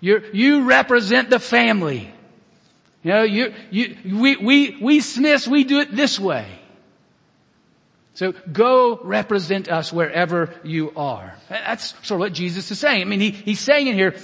you 0.00 0.23
you 0.33 0.64
represent 0.64 1.28
the 1.28 1.38
family. 1.38 2.14
You 3.08 3.14
know, 3.14 3.22
you, 3.22 3.54
you, 3.70 4.18
we, 4.18 4.36
we, 4.36 4.76
we 4.82 5.00
Smiths, 5.00 5.48
we 5.48 5.64
do 5.64 5.80
it 5.80 5.96
this 5.96 6.20
way. 6.20 6.46
So 8.12 8.34
go 8.52 9.00
represent 9.02 9.70
us 9.70 9.90
wherever 9.90 10.54
you 10.62 10.92
are. 10.94 11.34
That's 11.48 11.94
sort 12.06 12.10
of 12.10 12.18
what 12.18 12.34
Jesus 12.34 12.70
is 12.70 12.78
saying. 12.78 13.00
I 13.00 13.04
mean, 13.06 13.20
he, 13.20 13.30
he's 13.30 13.60
saying 13.60 13.86
in 13.86 13.94
here, 13.94 14.14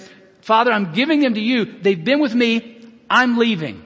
Father, 0.43 0.71
I'm 0.71 0.93
giving 0.93 1.21
them 1.21 1.33
to 1.33 1.41
you. 1.41 1.65
They've 1.65 2.05
been 2.05 2.21
with 2.21 2.35
me. 2.35 2.87
I'm 3.09 3.39
leaving. 3.39 3.83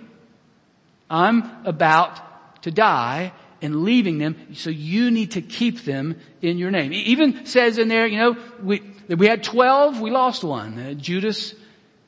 I'm 1.08 1.48
about 1.64 2.62
to 2.62 2.72
die 2.72 3.32
and 3.62 3.84
leaving 3.84 4.18
them. 4.18 4.48
So 4.54 4.68
you 4.68 5.12
need 5.12 5.30
to 5.32 5.42
keep 5.42 5.84
them 5.84 6.16
in 6.42 6.58
your 6.58 6.72
name. 6.72 6.90
He 6.90 7.02
even 7.12 7.46
says 7.46 7.78
in 7.78 7.86
there, 7.86 8.08
you 8.08 8.18
know, 8.18 8.36
we, 8.60 8.82
we 9.08 9.28
had 9.28 9.44
12, 9.44 10.00
we 10.00 10.10
lost 10.10 10.42
one. 10.42 10.76
Uh, 10.76 10.94
Judas, 10.94 11.54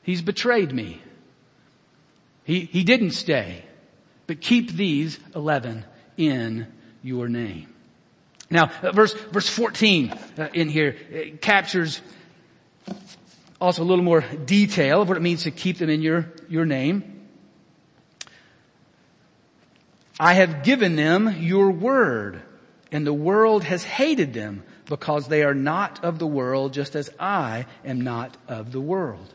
he's 0.03 0.21
betrayed 0.21 0.73
me. 0.73 1.01
He, 2.51 2.65
he 2.65 2.83
didn't 2.83 3.11
stay, 3.11 3.63
but 4.27 4.41
keep 4.41 4.73
these 4.73 5.17
11 5.33 5.85
in 6.17 6.67
your 7.01 7.29
name. 7.29 7.73
Now, 8.49 8.69
uh, 8.83 8.91
verse, 8.91 9.13
verse 9.13 9.47
14 9.47 10.09
uh, 10.09 10.49
in 10.53 10.67
here 10.67 10.97
captures 11.39 12.01
also 13.61 13.83
a 13.83 13.85
little 13.85 14.03
more 14.03 14.19
detail 14.19 15.01
of 15.01 15.07
what 15.07 15.15
it 15.15 15.21
means 15.21 15.43
to 15.43 15.51
keep 15.51 15.77
them 15.77 15.89
in 15.89 16.01
your, 16.01 16.29
your 16.49 16.65
name. 16.65 17.25
I 20.19 20.33
have 20.33 20.63
given 20.65 20.97
them 20.97 21.37
your 21.39 21.71
word 21.71 22.41
and 22.91 23.07
the 23.07 23.13
world 23.13 23.63
has 23.63 23.85
hated 23.85 24.33
them 24.33 24.63
because 24.87 25.29
they 25.29 25.43
are 25.43 25.55
not 25.55 26.03
of 26.03 26.19
the 26.19 26.27
world 26.27 26.73
just 26.73 26.97
as 26.97 27.09
I 27.17 27.65
am 27.85 28.01
not 28.01 28.35
of 28.49 28.73
the 28.73 28.81
world. 28.81 29.33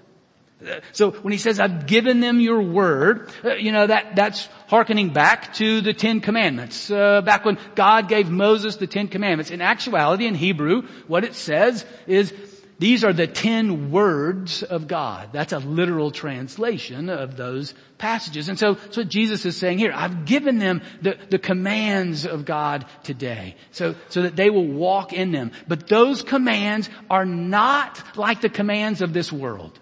So 0.92 1.10
when 1.10 1.32
he 1.32 1.38
says, 1.38 1.60
I've 1.60 1.86
given 1.86 2.20
them 2.20 2.40
your 2.40 2.62
word, 2.62 3.30
uh, 3.44 3.54
you 3.54 3.72
know, 3.72 3.86
that, 3.86 4.16
that's 4.16 4.48
hearkening 4.68 5.10
back 5.10 5.52
to 5.54 5.82
the 5.82 5.92
Ten 5.92 6.20
Commandments. 6.20 6.90
Uh, 6.90 7.20
back 7.20 7.44
when 7.44 7.58
God 7.74 8.08
gave 8.08 8.30
Moses 8.30 8.76
the 8.76 8.86
Ten 8.86 9.08
Commandments. 9.08 9.50
In 9.50 9.60
actuality, 9.60 10.26
in 10.26 10.34
Hebrew, 10.34 10.82
what 11.06 11.24
it 11.24 11.34
says 11.34 11.84
is, 12.06 12.32
these 12.78 13.04
are 13.04 13.12
the 13.12 13.26
ten 13.26 13.90
words 13.90 14.62
of 14.62 14.86
God. 14.86 15.30
That's 15.32 15.54
a 15.54 15.58
literal 15.58 16.10
translation 16.10 17.08
of 17.08 17.36
those 17.36 17.72
passages. 17.96 18.50
And 18.50 18.58
so 18.58 18.74
that's 18.74 18.98
what 18.98 19.08
Jesus 19.08 19.46
is 19.46 19.56
saying 19.56 19.78
here. 19.78 19.92
I've 19.94 20.26
given 20.26 20.58
them 20.58 20.82
the, 21.00 21.16
the 21.30 21.38
commands 21.38 22.26
of 22.26 22.44
God 22.44 22.84
today. 23.02 23.56
So, 23.70 23.94
so 24.10 24.22
that 24.22 24.36
they 24.36 24.50
will 24.50 24.66
walk 24.66 25.14
in 25.14 25.32
them. 25.32 25.52
But 25.66 25.88
those 25.88 26.22
commands 26.22 26.90
are 27.08 27.24
not 27.24 28.02
like 28.16 28.42
the 28.42 28.50
commands 28.50 29.00
of 29.00 29.14
this 29.14 29.32
world. 29.32 29.78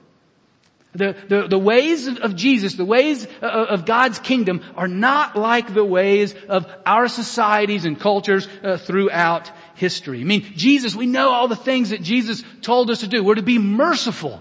The, 0.94 1.16
the, 1.28 1.48
the 1.48 1.58
ways 1.58 2.06
of 2.06 2.36
Jesus, 2.36 2.74
the 2.74 2.84
ways 2.84 3.26
of 3.42 3.84
God's 3.84 4.20
kingdom 4.20 4.62
are 4.76 4.86
not 4.86 5.34
like 5.36 5.74
the 5.74 5.84
ways 5.84 6.34
of 6.48 6.66
our 6.86 7.08
societies 7.08 7.84
and 7.84 7.98
cultures 7.98 8.46
uh, 8.62 8.76
throughout 8.76 9.50
history. 9.74 10.20
I 10.20 10.24
mean, 10.24 10.42
Jesus, 10.54 10.94
we 10.94 11.06
know 11.06 11.30
all 11.30 11.48
the 11.48 11.56
things 11.56 11.90
that 11.90 12.00
Jesus 12.00 12.44
told 12.62 12.90
us 12.90 13.00
to 13.00 13.08
do. 13.08 13.24
We're 13.24 13.34
to 13.34 13.42
be 13.42 13.58
merciful 13.58 14.40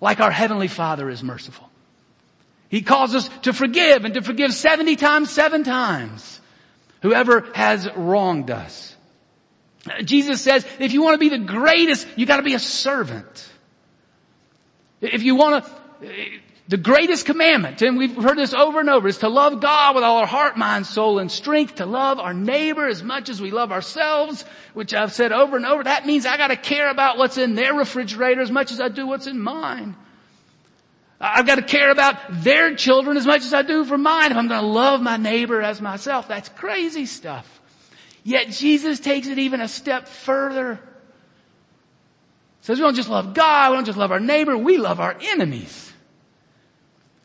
like 0.00 0.20
our 0.20 0.30
Heavenly 0.30 0.68
Father 0.68 1.10
is 1.10 1.24
merciful. 1.24 1.68
He 2.68 2.82
calls 2.82 3.14
us 3.14 3.28
to 3.42 3.52
forgive 3.52 4.04
and 4.04 4.14
to 4.14 4.22
forgive 4.22 4.52
70 4.52 4.94
times, 4.96 5.30
seven 5.30 5.64
times 5.64 6.40
whoever 7.02 7.48
has 7.54 7.88
wronged 7.96 8.50
us. 8.50 8.94
Jesus 10.04 10.42
says, 10.42 10.66
if 10.78 10.92
you 10.92 11.02
want 11.02 11.14
to 11.14 11.18
be 11.18 11.30
the 11.30 11.38
greatest, 11.38 12.06
you 12.16 12.26
gotta 12.26 12.42
be 12.42 12.54
a 12.54 12.58
servant. 12.58 13.48
If 15.00 15.22
you 15.22 15.34
want 15.36 15.64
to 15.64 15.70
the 16.00 16.76
greatest 16.76 17.26
commandment, 17.26 17.80
and 17.82 17.96
we've 17.96 18.14
heard 18.14 18.36
this 18.36 18.52
over 18.52 18.80
and 18.80 18.90
over, 18.90 19.08
is 19.08 19.18
to 19.18 19.28
love 19.28 19.60
God 19.60 19.94
with 19.94 20.04
all 20.04 20.18
our 20.18 20.26
heart, 20.26 20.56
mind, 20.56 20.86
soul, 20.86 21.18
and 21.18 21.30
strength, 21.30 21.76
to 21.76 21.86
love 21.86 22.18
our 22.18 22.34
neighbor 22.34 22.86
as 22.86 23.02
much 23.02 23.28
as 23.28 23.40
we 23.40 23.50
love 23.50 23.72
ourselves, 23.72 24.44
which 24.74 24.92
I've 24.92 25.12
said 25.12 25.32
over 25.32 25.56
and 25.56 25.64
over. 25.64 25.82
That 25.82 26.06
means 26.06 26.26
I 26.26 26.36
gotta 26.36 26.56
care 26.56 26.90
about 26.90 27.16
what's 27.18 27.38
in 27.38 27.54
their 27.54 27.74
refrigerator 27.74 28.40
as 28.40 28.50
much 28.50 28.70
as 28.70 28.80
I 28.80 28.88
do 28.88 29.06
what's 29.06 29.26
in 29.26 29.40
mine. 29.40 29.96
I've 31.20 31.46
got 31.46 31.56
to 31.56 31.62
care 31.62 31.90
about 31.90 32.16
their 32.30 32.76
children 32.76 33.16
as 33.16 33.26
much 33.26 33.44
as 33.44 33.52
I 33.52 33.62
do 33.62 33.84
for 33.84 33.98
mine 33.98 34.30
if 34.30 34.36
I'm 34.36 34.48
to 34.50 34.62
love 34.62 35.00
my 35.00 35.16
neighbor 35.16 35.60
as 35.60 35.80
myself. 35.80 36.28
That's 36.28 36.48
crazy 36.48 37.06
stuff. 37.06 37.60
Yet 38.22 38.50
Jesus 38.50 39.00
takes 39.00 39.26
it 39.26 39.38
even 39.38 39.60
a 39.60 39.68
step 39.68 40.06
further. 40.06 40.78
Says 42.60 42.78
we 42.78 42.82
don't 42.82 42.94
just 42.94 43.08
love 43.08 43.34
God, 43.34 43.70
we 43.70 43.76
don't 43.76 43.84
just 43.84 43.98
love 43.98 44.12
our 44.12 44.20
neighbor, 44.20 44.56
we 44.56 44.78
love 44.78 45.00
our 45.00 45.16
enemies. 45.20 45.87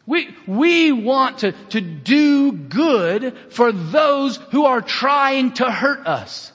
We, 0.06 0.36
we 0.46 0.92
want 0.92 1.40
to, 1.40 1.54
to 1.70 1.80
do 1.80 2.52
good 2.52 3.38
for 3.50 3.72
those 3.72 4.38
who 4.52 4.66
are 4.66 4.82
trying 4.82 5.54
to 5.54 5.72
hurt 5.72 6.06
us. 6.06 6.52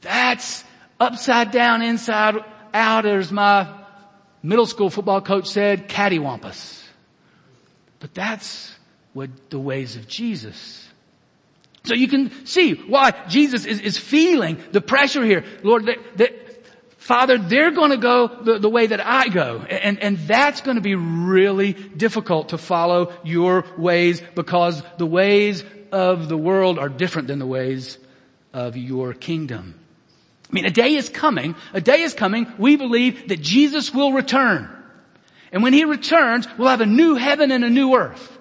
That's 0.00 0.64
upside 0.98 1.50
down, 1.50 1.82
inside 1.82 2.36
out, 2.72 3.04
as 3.04 3.30
my 3.30 3.68
middle 4.42 4.66
school 4.66 4.88
football 4.88 5.20
coach 5.20 5.48
said, 5.48 5.88
cattywampus. 5.88 6.82
But 7.98 8.14
that's 8.14 8.74
what 9.12 9.50
the 9.50 9.58
ways 9.58 9.96
of 9.96 10.08
Jesus. 10.08 10.88
So 11.84 11.94
you 11.94 12.08
can 12.08 12.46
see 12.46 12.74
why 12.74 13.12
Jesus 13.28 13.66
is, 13.66 13.80
is 13.80 13.98
feeling 13.98 14.62
the 14.72 14.80
pressure 14.80 15.24
here. 15.24 15.44
Lord, 15.62 15.86
that, 15.86 15.98
that 16.16 16.49
Father, 17.00 17.38
they're 17.38 17.70
going 17.70 17.92
to 17.92 17.96
go 17.96 18.28
the, 18.28 18.58
the, 18.58 18.68
way 18.68 18.86
that 18.86 19.00
I 19.04 19.28
go. 19.28 19.60
And, 19.62 19.98
and 20.00 20.18
that's 20.18 20.60
going 20.60 20.74
to 20.74 20.82
be 20.82 20.94
really 20.94 21.72
difficult 21.72 22.50
to 22.50 22.58
follow 22.58 23.14
your 23.24 23.64
ways 23.78 24.22
because 24.34 24.82
the 24.98 25.06
ways 25.06 25.64
of 25.92 26.28
the 26.28 26.36
world 26.36 26.78
are 26.78 26.90
different 26.90 27.28
than 27.28 27.38
the 27.38 27.46
ways 27.46 27.96
of 28.52 28.76
your 28.76 29.14
kingdom. 29.14 29.80
I 30.50 30.52
mean, 30.52 30.66
a 30.66 30.70
day 30.70 30.94
is 30.94 31.08
coming, 31.08 31.54
a 31.72 31.80
day 31.80 32.02
is 32.02 32.12
coming, 32.12 32.46
we 32.58 32.76
believe 32.76 33.28
that 33.28 33.40
Jesus 33.40 33.94
will 33.94 34.12
return. 34.12 34.68
And 35.52 35.62
when 35.62 35.72
He 35.72 35.86
returns, 35.86 36.46
we'll 36.58 36.68
have 36.68 36.82
a 36.82 36.86
new 36.86 37.14
heaven 37.14 37.50
and 37.50 37.64
a 37.64 37.70
new 37.70 37.94
earth. 37.94 38.38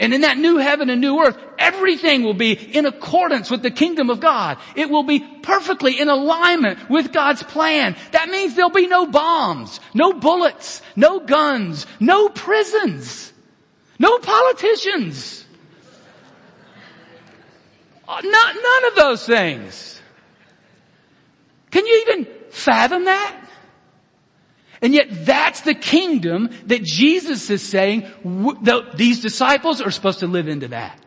And 0.00 0.14
in 0.14 0.20
that 0.20 0.38
new 0.38 0.58
heaven 0.58 0.90
and 0.90 1.00
new 1.00 1.18
earth, 1.18 1.36
everything 1.58 2.22
will 2.22 2.34
be 2.34 2.52
in 2.52 2.86
accordance 2.86 3.50
with 3.50 3.62
the 3.62 3.70
kingdom 3.70 4.10
of 4.10 4.20
God. 4.20 4.58
It 4.76 4.90
will 4.90 5.02
be 5.02 5.18
perfectly 5.20 5.98
in 5.98 6.08
alignment 6.08 6.88
with 6.88 7.12
God's 7.12 7.42
plan. 7.42 7.96
That 8.12 8.28
means 8.28 8.54
there'll 8.54 8.70
be 8.70 8.86
no 8.86 9.06
bombs, 9.06 9.80
no 9.94 10.12
bullets, 10.12 10.82
no 10.94 11.18
guns, 11.18 11.86
no 11.98 12.28
prisons, 12.28 13.32
no 13.98 14.18
politicians. 14.18 15.44
Uh, 18.06 18.20
not, 18.22 18.54
none 18.54 18.84
of 18.86 18.94
those 18.94 19.26
things. 19.26 20.00
Can 21.72 21.86
you 21.86 22.04
even 22.08 22.26
fathom 22.50 23.04
that? 23.04 23.47
And 24.80 24.94
yet 24.94 25.08
that's 25.26 25.62
the 25.62 25.74
kingdom 25.74 26.50
that 26.66 26.82
Jesus 26.82 27.50
is 27.50 27.62
saying 27.62 28.06
these 28.94 29.20
disciples 29.20 29.80
are 29.80 29.90
supposed 29.90 30.20
to 30.20 30.26
live 30.26 30.48
into 30.48 30.68
that. 30.68 30.98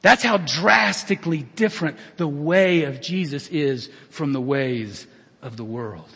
That's 0.00 0.22
how 0.22 0.36
drastically 0.38 1.42
different 1.42 1.98
the 2.16 2.28
way 2.28 2.84
of 2.84 3.00
Jesus 3.00 3.48
is 3.48 3.90
from 4.10 4.32
the 4.32 4.40
ways 4.40 5.06
of 5.42 5.56
the 5.56 5.64
world. 5.64 6.08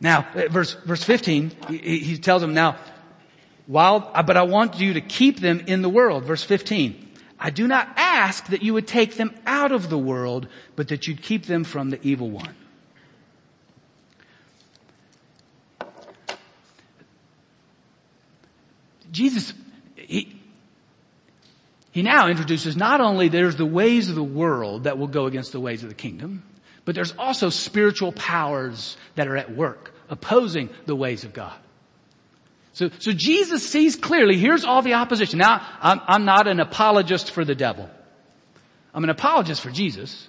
Now, 0.00 0.26
uh, 0.34 0.48
verse, 0.48 0.74
verse 0.86 1.04
15, 1.04 1.52
he, 1.68 1.98
he 1.98 2.18
tells 2.18 2.40
them 2.40 2.54
now, 2.54 2.76
while, 3.66 4.10
but 4.26 4.36
I 4.36 4.42
want 4.42 4.80
you 4.80 4.94
to 4.94 5.00
keep 5.00 5.40
them 5.40 5.60
in 5.66 5.82
the 5.82 5.88
world. 5.88 6.24
Verse 6.24 6.42
15. 6.42 7.08
I 7.38 7.50
do 7.50 7.66
not 7.66 7.88
ask 7.96 8.46
that 8.48 8.62
you 8.62 8.74
would 8.74 8.86
take 8.86 9.16
them 9.16 9.34
out 9.46 9.72
of 9.72 9.88
the 9.88 9.98
world, 9.98 10.48
but 10.76 10.88
that 10.88 11.06
you'd 11.06 11.22
keep 11.22 11.46
them 11.46 11.64
from 11.64 11.90
the 11.90 11.98
evil 12.02 12.30
one. 12.30 12.54
Jesus, 19.10 19.52
he, 19.96 20.40
he 21.90 22.02
now 22.02 22.28
introduces 22.28 22.76
not 22.76 23.00
only 23.00 23.28
there's 23.28 23.56
the 23.56 23.66
ways 23.66 24.08
of 24.08 24.14
the 24.14 24.22
world 24.22 24.84
that 24.84 24.98
will 24.98 25.08
go 25.08 25.26
against 25.26 25.52
the 25.52 25.60
ways 25.60 25.82
of 25.82 25.88
the 25.88 25.94
kingdom, 25.94 26.42
but 26.84 26.94
there's 26.94 27.12
also 27.18 27.50
spiritual 27.50 28.12
powers 28.12 28.96
that 29.14 29.28
are 29.28 29.36
at 29.36 29.54
work 29.54 29.92
opposing 30.08 30.70
the 30.86 30.96
ways 30.96 31.24
of 31.24 31.32
God. 31.32 31.56
So, 32.72 32.90
so 32.98 33.12
Jesus 33.12 33.68
sees 33.68 33.96
clearly, 33.96 34.36
here's 34.36 34.64
all 34.64 34.82
the 34.82 34.94
opposition. 34.94 35.38
Now, 35.38 35.66
I'm, 35.80 36.00
I'm 36.06 36.24
not 36.24 36.46
an 36.46 36.60
apologist 36.60 37.30
for 37.30 37.44
the 37.44 37.54
devil. 37.54 37.90
I'm 38.94 39.04
an 39.04 39.10
apologist 39.10 39.60
for 39.60 39.70
Jesus. 39.70 40.28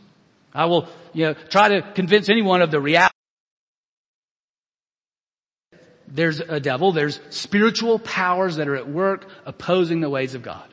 I 0.53 0.65
will, 0.65 0.87
you 1.13 1.27
know, 1.27 1.33
try 1.33 1.69
to 1.69 1.93
convince 1.93 2.29
anyone 2.29 2.61
of 2.61 2.71
the 2.71 2.79
reality 2.79 3.15
there's 6.13 6.39
a 6.39 6.59
devil, 6.59 6.91
there's 6.91 7.19
spiritual 7.29 7.97
powers 7.99 8.57
that 8.57 8.67
are 8.67 8.75
at 8.75 8.89
work 8.89 9.27
opposing 9.45 10.01
the 10.01 10.09
ways 10.09 10.35
of 10.35 10.43
God. 10.43 10.67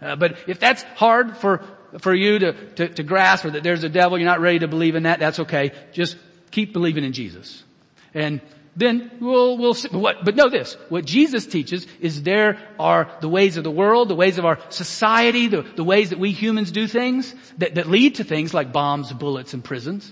Uh, 0.00 0.16
but 0.16 0.36
if 0.46 0.60
that's 0.60 0.82
hard 0.96 1.36
for, 1.36 1.64
for 1.98 2.14
you 2.14 2.38
to, 2.38 2.52
to, 2.74 2.88
to 2.88 3.02
grasp 3.02 3.44
or 3.44 3.50
that 3.50 3.62
there's 3.62 3.84
a 3.84 3.88
devil, 3.88 4.18
you're 4.18 4.28
not 4.28 4.40
ready 4.40 4.58
to 4.58 4.68
believe 4.68 4.94
in 4.94 5.04
that, 5.04 5.18
that's 5.18 5.40
okay. 5.40 5.72
Just 5.92 6.16
keep 6.50 6.72
believing 6.72 7.04
in 7.04 7.12
Jesus. 7.12 7.64
And 8.12 8.40
then 8.74 9.10
we'll, 9.20 9.58
we'll 9.58 9.74
see. 9.74 9.88
What, 9.88 10.24
but 10.24 10.34
know 10.34 10.48
this, 10.48 10.76
what 10.88 11.04
Jesus 11.04 11.46
teaches 11.46 11.86
is 12.00 12.22
there 12.22 12.58
are 12.78 13.10
the 13.20 13.28
ways 13.28 13.56
of 13.56 13.64
the 13.64 13.70
world, 13.70 14.08
the 14.08 14.14
ways 14.14 14.38
of 14.38 14.44
our 14.44 14.58
society, 14.70 15.46
the, 15.48 15.62
the 15.62 15.84
ways 15.84 16.10
that 16.10 16.18
we 16.18 16.32
humans 16.32 16.70
do 16.72 16.86
things 16.86 17.34
that, 17.58 17.74
that 17.74 17.86
lead 17.88 18.16
to 18.16 18.24
things 18.24 18.54
like 18.54 18.72
bombs, 18.72 19.12
bullets, 19.12 19.52
and 19.54 19.62
prisons. 19.62 20.10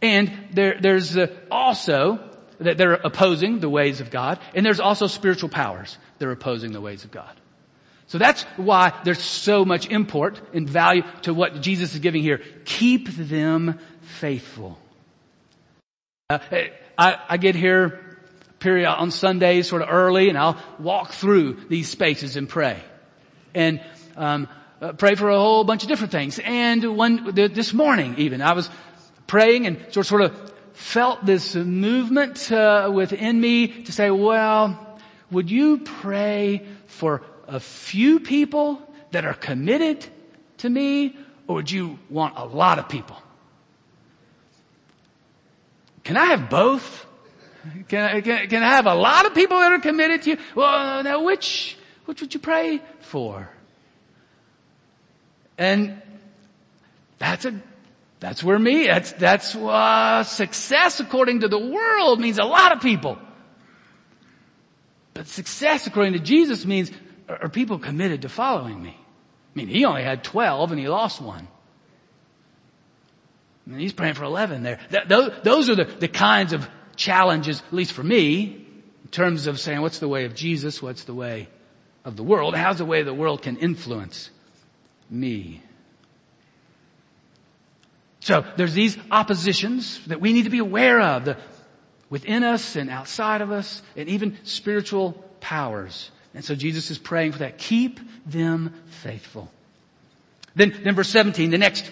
And 0.00 0.32
there, 0.52 0.78
there's 0.80 1.16
uh, 1.16 1.26
also 1.50 2.27
that 2.58 2.76
they're 2.76 2.94
opposing 2.94 3.60
the 3.60 3.68
ways 3.68 4.00
of 4.00 4.10
God. 4.10 4.38
And 4.54 4.64
there's 4.64 4.80
also 4.80 5.06
spiritual 5.06 5.48
powers 5.48 5.96
that 6.18 6.26
are 6.26 6.32
opposing 6.32 6.72
the 6.72 6.80
ways 6.80 7.04
of 7.04 7.10
God. 7.10 7.32
So 8.08 8.18
that's 8.18 8.42
why 8.56 8.98
there's 9.04 9.22
so 9.22 9.64
much 9.64 9.88
import 9.88 10.40
and 10.54 10.68
value 10.68 11.02
to 11.22 11.34
what 11.34 11.60
Jesus 11.60 11.94
is 11.94 12.00
giving 12.00 12.22
here. 12.22 12.40
Keep 12.64 13.08
them 13.08 13.78
faithful. 14.00 14.78
Uh, 16.30 16.38
I, 16.96 17.18
I 17.28 17.36
get 17.36 17.54
here 17.54 18.00
period 18.58 18.88
on 18.88 19.10
Sundays 19.10 19.68
sort 19.68 19.82
of 19.82 19.88
early 19.90 20.28
and 20.28 20.38
I'll 20.38 20.60
walk 20.78 21.12
through 21.12 21.58
these 21.68 21.88
spaces 21.88 22.36
and 22.36 22.48
pray. 22.48 22.82
And, 23.54 23.80
um, 24.16 24.48
uh, 24.80 24.92
pray 24.92 25.14
for 25.14 25.28
a 25.28 25.38
whole 25.38 25.64
bunch 25.64 25.82
of 25.82 25.88
different 25.88 26.12
things. 26.12 26.38
And 26.42 26.96
one, 26.96 27.34
this 27.34 27.72
morning 27.72 28.14
even, 28.18 28.42
I 28.42 28.52
was 28.52 28.70
praying 29.26 29.66
and 29.66 29.78
sort 29.90 29.98
of, 29.98 30.06
sort 30.06 30.22
of 30.22 30.52
felt 30.78 31.26
this 31.26 31.56
movement 31.56 32.52
uh, 32.52 32.88
within 32.94 33.40
me 33.40 33.82
to 33.82 33.90
say, 33.90 34.12
well, 34.12 34.78
would 35.28 35.50
you 35.50 35.78
pray 35.78 36.64
for 36.86 37.22
a 37.48 37.58
few 37.58 38.20
people 38.20 38.80
that 39.10 39.24
are 39.24 39.34
committed 39.34 40.06
to 40.58 40.70
me 40.70 41.16
or 41.48 41.56
would 41.56 41.70
you 41.70 41.98
want 42.08 42.34
a 42.36 42.44
lot 42.44 42.78
of 42.78 42.88
people? 42.88 43.20
Can 46.04 46.16
I 46.16 46.26
have 46.26 46.48
both? 46.48 47.06
Can 47.88 48.04
I, 48.04 48.20
can, 48.20 48.48
can 48.48 48.62
I 48.62 48.68
have 48.68 48.86
a 48.86 48.94
lot 48.94 49.26
of 49.26 49.34
people 49.34 49.58
that 49.58 49.72
are 49.72 49.80
committed 49.80 50.22
to 50.22 50.30
you? 50.30 50.36
Well, 50.54 51.02
now 51.02 51.24
which, 51.24 51.76
which 52.04 52.20
would 52.20 52.32
you 52.32 52.40
pray 52.40 52.80
for? 53.00 53.50
And 55.58 56.00
that's 57.18 57.44
a 57.46 57.60
that's 58.20 58.42
where 58.42 58.58
me, 58.58 58.86
that's, 58.86 59.12
that's, 59.12 59.54
uh, 59.54 60.24
success 60.24 61.00
according 61.00 61.40
to 61.40 61.48
the 61.48 61.58
world 61.58 62.20
means 62.20 62.38
a 62.38 62.44
lot 62.44 62.72
of 62.72 62.80
people. 62.80 63.18
But 65.14 65.28
success 65.28 65.86
according 65.86 66.14
to 66.14 66.18
Jesus 66.18 66.66
means, 66.66 66.90
are 67.28 67.48
people 67.48 67.78
committed 67.78 68.22
to 68.22 68.28
following 68.28 68.82
me? 68.82 68.96
I 68.98 69.58
mean, 69.58 69.68
he 69.68 69.84
only 69.84 70.02
had 70.02 70.24
12 70.24 70.72
and 70.72 70.80
he 70.80 70.88
lost 70.88 71.20
one. 71.20 71.48
I 73.66 73.70
mean, 73.70 73.80
he's 73.80 73.92
praying 73.92 74.14
for 74.14 74.24
11 74.24 74.62
there. 74.62 74.80
those, 75.08 75.32
those 75.42 75.70
are 75.70 75.76
the, 75.76 75.84
the 75.84 76.08
kinds 76.08 76.52
of 76.52 76.68
challenges, 76.96 77.62
at 77.66 77.72
least 77.72 77.92
for 77.92 78.02
me, 78.02 78.66
in 79.04 79.08
terms 79.10 79.46
of 79.46 79.60
saying, 79.60 79.80
what's 79.80 80.00
the 80.00 80.08
way 80.08 80.24
of 80.24 80.34
Jesus? 80.34 80.82
What's 80.82 81.04
the 81.04 81.14
way 81.14 81.48
of 82.04 82.16
the 82.16 82.22
world? 82.22 82.56
How's 82.56 82.78
the 82.78 82.84
way 82.84 83.02
the 83.02 83.14
world 83.14 83.42
can 83.42 83.56
influence 83.58 84.30
me? 85.10 85.62
So 88.28 88.44
there's 88.58 88.74
these 88.74 88.98
oppositions 89.10 90.04
that 90.08 90.20
we 90.20 90.34
need 90.34 90.42
to 90.42 90.50
be 90.50 90.58
aware 90.58 91.00
of 91.00 91.24
the, 91.24 91.38
within 92.10 92.44
us 92.44 92.76
and 92.76 92.90
outside 92.90 93.40
of 93.40 93.50
us 93.50 93.80
and 93.96 94.06
even 94.06 94.36
spiritual 94.42 95.12
powers. 95.40 96.10
And 96.34 96.44
so 96.44 96.54
Jesus 96.54 96.90
is 96.90 96.98
praying 96.98 97.32
for 97.32 97.38
that. 97.38 97.56
Keep 97.56 98.00
them 98.26 98.74
faithful. 98.84 99.50
Then, 100.54 100.78
then 100.84 100.94
verse 100.94 101.08
17, 101.08 101.48
the 101.48 101.56
next 101.56 101.90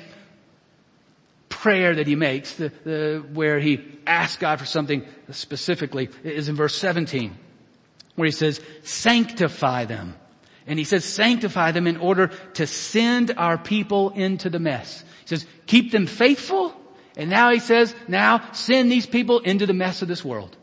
prayer 1.48 1.94
that 1.94 2.06
he 2.06 2.16
makes, 2.16 2.52
the, 2.56 2.70
the, 2.84 3.26
where 3.32 3.58
he 3.58 3.80
asks 4.06 4.36
God 4.36 4.58
for 4.58 4.66
something 4.66 5.06
specifically 5.30 6.10
is 6.22 6.50
in 6.50 6.54
verse 6.54 6.76
17, 6.76 7.34
where 8.16 8.26
he 8.26 8.32
says, 8.32 8.60
sanctify 8.82 9.86
them. 9.86 10.14
And 10.66 10.78
he 10.78 10.84
says, 10.84 11.04
sanctify 11.04 11.72
them 11.72 11.86
in 11.86 11.96
order 11.96 12.28
to 12.54 12.66
send 12.66 13.32
our 13.36 13.56
people 13.56 14.10
into 14.10 14.50
the 14.50 14.58
mess. 14.58 15.04
He 15.22 15.28
says, 15.28 15.46
keep 15.66 15.92
them 15.92 16.06
faithful. 16.06 16.74
And 17.16 17.30
now 17.30 17.50
he 17.50 17.60
says, 17.60 17.94
now 18.08 18.52
send 18.52 18.90
these 18.90 19.06
people 19.06 19.40
into 19.40 19.66
the 19.66 19.72
mess 19.72 20.02
of 20.02 20.08
this 20.08 20.24
world. 20.24 20.56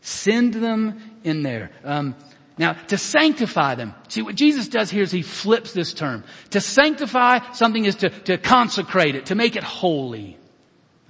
Send 0.00 0.54
them 0.54 1.18
in 1.22 1.42
there. 1.42 1.70
Um, 1.84 2.14
now, 2.58 2.72
to 2.72 2.96
sanctify 2.96 3.74
them. 3.74 3.94
See, 4.08 4.22
what 4.22 4.34
Jesus 4.34 4.68
does 4.68 4.90
here 4.90 5.02
is 5.02 5.12
he 5.12 5.20
flips 5.20 5.72
this 5.72 5.92
term. 5.92 6.24
To 6.50 6.60
sanctify 6.60 7.52
something 7.52 7.84
is 7.84 7.96
to, 7.96 8.08
to 8.08 8.38
consecrate 8.38 9.14
it, 9.14 9.26
to 9.26 9.34
make 9.34 9.56
it 9.56 9.62
holy. 9.62 10.38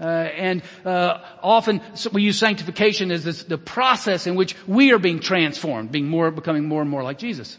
Uh, 0.00 0.04
and 0.04 0.62
uh, 0.84 1.20
often 1.42 1.80
we 2.12 2.22
use 2.22 2.38
sanctification 2.38 3.12
as 3.12 3.22
this, 3.22 3.44
the 3.44 3.58
process 3.58 4.26
in 4.26 4.34
which 4.34 4.56
we 4.66 4.92
are 4.92 4.98
being 4.98 5.20
transformed, 5.20 5.92
being 5.92 6.08
more, 6.08 6.30
becoming 6.32 6.66
more 6.66 6.82
and 6.82 6.90
more 6.90 7.04
like 7.04 7.18
Jesus. 7.18 7.56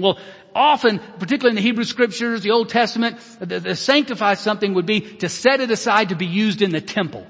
Well, 0.00 0.18
often, 0.54 1.00
particularly 1.18 1.50
in 1.50 1.56
the 1.56 1.62
Hebrew 1.62 1.84
scriptures, 1.84 2.42
the 2.42 2.50
Old 2.50 2.68
Testament, 2.68 3.18
the, 3.40 3.60
the 3.60 3.76
sanctify 3.76 4.34
something 4.34 4.74
would 4.74 4.86
be 4.86 5.00
to 5.00 5.28
set 5.28 5.60
it 5.60 5.70
aside 5.70 6.10
to 6.10 6.16
be 6.16 6.26
used 6.26 6.62
in 6.62 6.70
the 6.70 6.80
temple. 6.80 7.26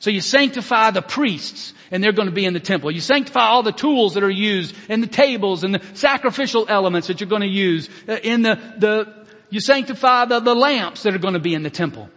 So 0.00 0.10
you 0.10 0.20
sanctify 0.20 0.90
the 0.90 1.00
priests 1.00 1.72
and 1.90 2.04
they're 2.04 2.12
going 2.12 2.28
to 2.28 2.34
be 2.34 2.44
in 2.44 2.52
the 2.52 2.60
temple. 2.60 2.90
You 2.90 3.00
sanctify 3.00 3.46
all 3.46 3.62
the 3.62 3.72
tools 3.72 4.14
that 4.14 4.22
are 4.22 4.30
used 4.30 4.76
and 4.90 5.02
the 5.02 5.06
tables 5.06 5.64
and 5.64 5.74
the 5.74 5.82
sacrificial 5.94 6.66
elements 6.68 7.08
that 7.08 7.20
you're 7.20 7.28
going 7.28 7.42
to 7.42 7.48
use 7.48 7.88
uh, 8.06 8.18
in 8.22 8.42
the, 8.42 8.56
the, 8.76 9.26
you 9.48 9.60
sanctify 9.60 10.26
the, 10.26 10.40
the 10.40 10.54
lamps 10.54 11.04
that 11.04 11.14
are 11.14 11.18
going 11.18 11.34
to 11.34 11.40
be 11.40 11.54
in 11.54 11.62
the 11.62 11.70
temple. 11.70 12.10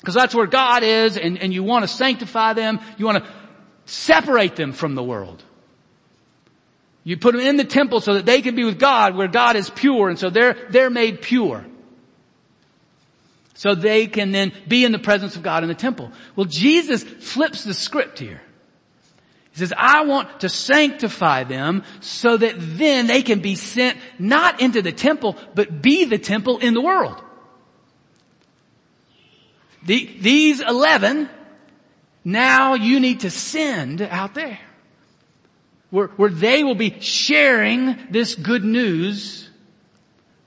Because 0.00 0.14
that's 0.14 0.34
where 0.34 0.46
God 0.46 0.82
is 0.82 1.18
and, 1.18 1.38
and 1.38 1.52
you 1.52 1.62
want 1.62 1.82
to 1.82 1.88
sanctify 1.88 2.54
them. 2.54 2.80
You 2.96 3.04
want 3.04 3.22
to 3.22 3.30
separate 3.84 4.56
them 4.56 4.72
from 4.72 4.94
the 4.94 5.02
world. 5.02 5.42
You 7.08 7.16
put 7.16 7.32
them 7.32 7.40
in 7.40 7.56
the 7.56 7.64
temple 7.64 8.02
so 8.02 8.12
that 8.12 8.26
they 8.26 8.42
can 8.42 8.54
be 8.54 8.64
with 8.64 8.78
God 8.78 9.16
where 9.16 9.28
God 9.28 9.56
is 9.56 9.70
pure 9.70 10.10
and 10.10 10.18
so 10.18 10.28
they're, 10.28 10.54
they're 10.68 10.90
made 10.90 11.22
pure. 11.22 11.64
So 13.54 13.74
they 13.74 14.08
can 14.08 14.30
then 14.30 14.52
be 14.68 14.84
in 14.84 14.92
the 14.92 14.98
presence 14.98 15.34
of 15.34 15.42
God 15.42 15.62
in 15.62 15.70
the 15.70 15.74
temple. 15.74 16.12
Well, 16.36 16.44
Jesus 16.44 17.02
flips 17.02 17.64
the 17.64 17.72
script 17.72 18.18
here. 18.18 18.42
He 19.52 19.58
says, 19.58 19.72
I 19.74 20.04
want 20.04 20.40
to 20.40 20.50
sanctify 20.50 21.44
them 21.44 21.82
so 22.00 22.36
that 22.36 22.56
then 22.58 23.06
they 23.06 23.22
can 23.22 23.40
be 23.40 23.54
sent 23.54 23.96
not 24.18 24.60
into 24.60 24.82
the 24.82 24.92
temple, 24.92 25.38
but 25.54 25.80
be 25.80 26.04
the 26.04 26.18
temple 26.18 26.58
in 26.58 26.74
the 26.74 26.82
world. 26.82 27.22
The, 29.86 30.14
these 30.20 30.60
11, 30.60 31.30
now 32.22 32.74
you 32.74 33.00
need 33.00 33.20
to 33.20 33.30
send 33.30 34.02
out 34.02 34.34
there. 34.34 34.58
Where, 35.90 36.08
where 36.08 36.30
they 36.30 36.64
will 36.64 36.74
be 36.74 37.00
sharing 37.00 37.96
this 38.10 38.34
good 38.34 38.64
news 38.64 39.48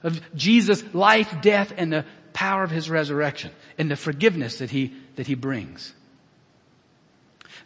of 0.02 0.20
Jesus' 0.34 0.82
life, 0.94 1.34
death, 1.42 1.72
and 1.76 1.92
the 1.92 2.04
power 2.32 2.62
of 2.62 2.70
His 2.70 2.88
resurrection 2.88 3.50
and 3.78 3.90
the 3.90 3.96
forgiveness 3.96 4.58
that 4.58 4.70
He, 4.70 4.94
that 5.16 5.26
He 5.26 5.34
brings. 5.34 5.92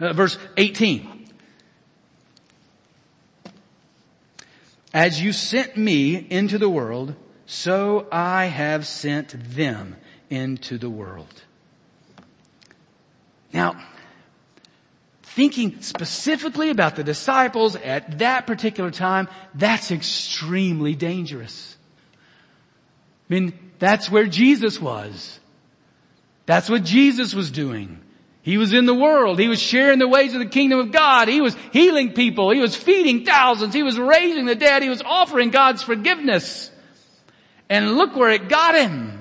Uh, 0.01 0.13
verse 0.13 0.39
18. 0.57 1.29
As 4.93 5.21
you 5.21 5.33
sent 5.33 5.77
me 5.77 6.15
into 6.17 6.59
the 6.59 6.71
world, 6.71 7.15
so 7.47 8.07
I 8.11 8.47
have 8.47 8.87
sent 8.87 9.55
them 9.55 9.97
into 10.31 10.79
the 10.79 10.91
world. 10.91 11.43
Now, 13.53 13.77
thinking 15.37 15.83
specifically 15.83 16.71
about 16.71 16.97
the 16.97 17.05
disciples 17.05 17.77
at 17.77 18.21
that 18.21 18.47
particular 18.47 18.91
time, 18.91 19.29
that's 19.55 19.91
extremely 19.91 20.95
dangerous. 20.95 21.77
I 23.29 23.35
mean, 23.35 23.53
that's 23.79 24.11
where 24.11 24.27
Jesus 24.27 24.81
was. 24.81 25.39
That's 26.47 26.71
what 26.71 26.85
Jesus 26.85 27.35
was 27.35 27.51
doing. 27.51 28.01
He 28.41 28.57
was 28.57 28.73
in 28.73 28.87
the 28.87 28.95
world. 28.95 29.39
He 29.39 29.49
was 29.49 29.61
sharing 29.61 29.99
the 29.99 30.09
ways 30.09 30.33
of 30.33 30.39
the 30.39 30.47
kingdom 30.47 30.79
of 30.79 30.91
God. 30.91 31.29
He 31.29 31.43
was 31.43 31.55
healing 31.71 32.15
people. 32.15 32.51
He 32.51 32.61
was 32.61 32.75
feeding 32.75 33.27
thousands. 33.27 33.75
He 33.75 33.83
was 33.83 33.99
raising 33.99 34.47
the 34.47 34.55
dead. 34.55 34.83
He 34.83 34.89
was 34.89 35.03
offering 35.03 35.51
God's 35.51 35.83
forgiveness. 35.83 36.71
And 37.69 37.97
look 37.97 38.17
where 38.17 38.31
it 38.31 38.49
got 38.49 38.75
him. 38.75 39.16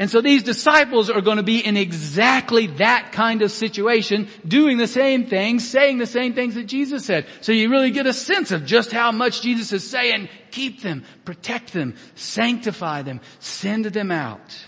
And 0.00 0.10
so 0.10 0.22
these 0.22 0.42
disciples 0.42 1.10
are 1.10 1.20
going 1.20 1.36
to 1.36 1.42
be 1.42 1.58
in 1.58 1.76
exactly 1.76 2.68
that 2.78 3.12
kind 3.12 3.42
of 3.42 3.50
situation, 3.50 4.28
doing 4.48 4.78
the 4.78 4.86
same 4.86 5.26
things, 5.26 5.68
saying 5.68 5.98
the 5.98 6.06
same 6.06 6.32
things 6.32 6.54
that 6.54 6.64
Jesus 6.64 7.04
said. 7.04 7.26
So 7.42 7.52
you 7.52 7.68
really 7.68 7.90
get 7.90 8.06
a 8.06 8.14
sense 8.14 8.50
of 8.50 8.64
just 8.64 8.92
how 8.92 9.12
much 9.12 9.42
Jesus 9.42 9.74
is 9.74 9.86
saying, 9.86 10.30
keep 10.52 10.80
them, 10.80 11.04
protect 11.26 11.74
them, 11.74 11.96
sanctify 12.14 13.02
them, 13.02 13.20
send 13.40 13.84
them 13.84 14.10
out. 14.10 14.66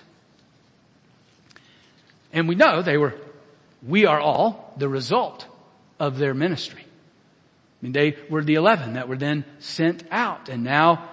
And 2.30 2.46
we 2.46 2.54
know 2.54 2.82
they 2.82 2.98
were, 2.98 3.14
we 3.82 4.04
are 4.04 4.20
all 4.20 4.74
the 4.76 4.88
result 4.90 5.46
of 5.98 6.18
their 6.18 6.34
ministry. 6.34 6.82
I 6.82 6.86
mean, 7.80 7.92
they 7.92 8.18
were 8.28 8.44
the 8.44 8.56
11 8.56 8.92
that 8.92 9.08
were 9.08 9.16
then 9.16 9.46
sent 9.60 10.04
out 10.10 10.50
and 10.50 10.62
now 10.62 11.08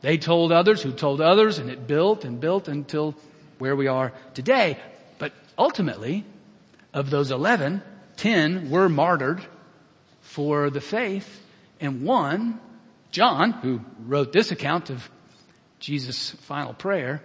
they 0.00 0.16
told 0.16 0.52
others 0.52 0.80
who 0.80 0.92
told 0.92 1.20
others 1.20 1.58
and 1.58 1.70
it 1.70 1.88
built 1.88 2.24
and 2.24 2.38
built 2.38 2.68
until 2.68 3.16
where 3.58 3.76
we 3.76 3.86
are 3.86 4.12
today. 4.34 4.78
But 5.18 5.32
ultimately, 5.58 6.24
of 6.92 7.10
those 7.10 7.30
11, 7.30 7.82
10 8.16 8.70
were 8.70 8.88
martyred 8.88 9.44
for 10.22 10.70
the 10.70 10.80
faith 10.80 11.42
and 11.80 12.02
one, 12.02 12.60
John, 13.10 13.52
who 13.52 13.80
wrote 14.06 14.32
this 14.32 14.50
account 14.50 14.90
of 14.90 15.08
Jesus' 15.80 16.30
final 16.30 16.72
prayer, 16.72 17.22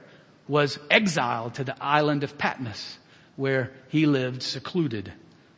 was 0.48 0.80
exiled 0.89 1.56
to 1.56 1.63
the 1.63 1.82
island 1.82 2.24
of 2.24 2.38
Patmos 2.38 2.98
where 3.36 3.72
he 3.88 4.06
lived 4.06 4.44
secluded 4.44 5.13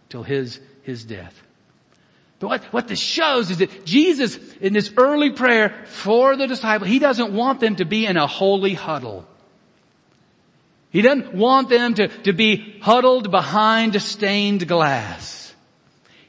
till 0.10 0.24
his, 0.24 0.60
his 0.84 1.04
death. 1.04 1.42
But 2.40 2.48
what, 2.48 2.64
what 2.66 2.88
this 2.88 3.00
shows 3.00 3.50
is 3.50 3.58
that 3.58 3.86
Jesus, 3.86 4.38
in 4.60 4.74
this 4.74 4.92
early 4.98 5.32
prayer 5.32 5.84
for 5.86 6.36
the 6.36 6.48
disciples, 6.48 6.90
he 6.90 7.00
doesn't 7.00 7.34
want 7.34 7.60
them 7.60 7.78
to 7.78 7.86
be 7.86 8.06
in 8.06 8.18
a 8.18 8.28
holy 8.28 8.74
huddle. 8.74 9.26
He 10.92 11.02
doesn't 11.02 11.34
want 11.34 11.70
them 11.70 11.94
to, 11.96 12.08
to 12.24 12.34
be 12.34 12.78
huddled 12.82 13.32
behind 13.32 14.00
stained 14.02 14.68
glass. 14.68 15.54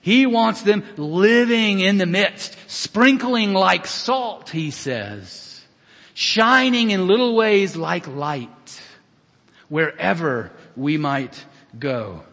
He 0.00 0.26
wants 0.26 0.62
them 0.62 0.84
living 0.96 1.80
in 1.80 1.98
the 1.98 2.06
midst, 2.06 2.56
sprinkling 2.68 3.54
like 3.54 3.86
salt, 3.86 4.50
he 4.50 4.70
says, 4.70 5.64
shining 6.14 6.90
in 6.90 7.06
little 7.06 7.36
ways 7.36 7.76
like 7.76 8.06
light, 8.08 8.82
wherever 9.68 10.52
we 10.76 10.96
might 10.96 11.44
go. 11.78 12.24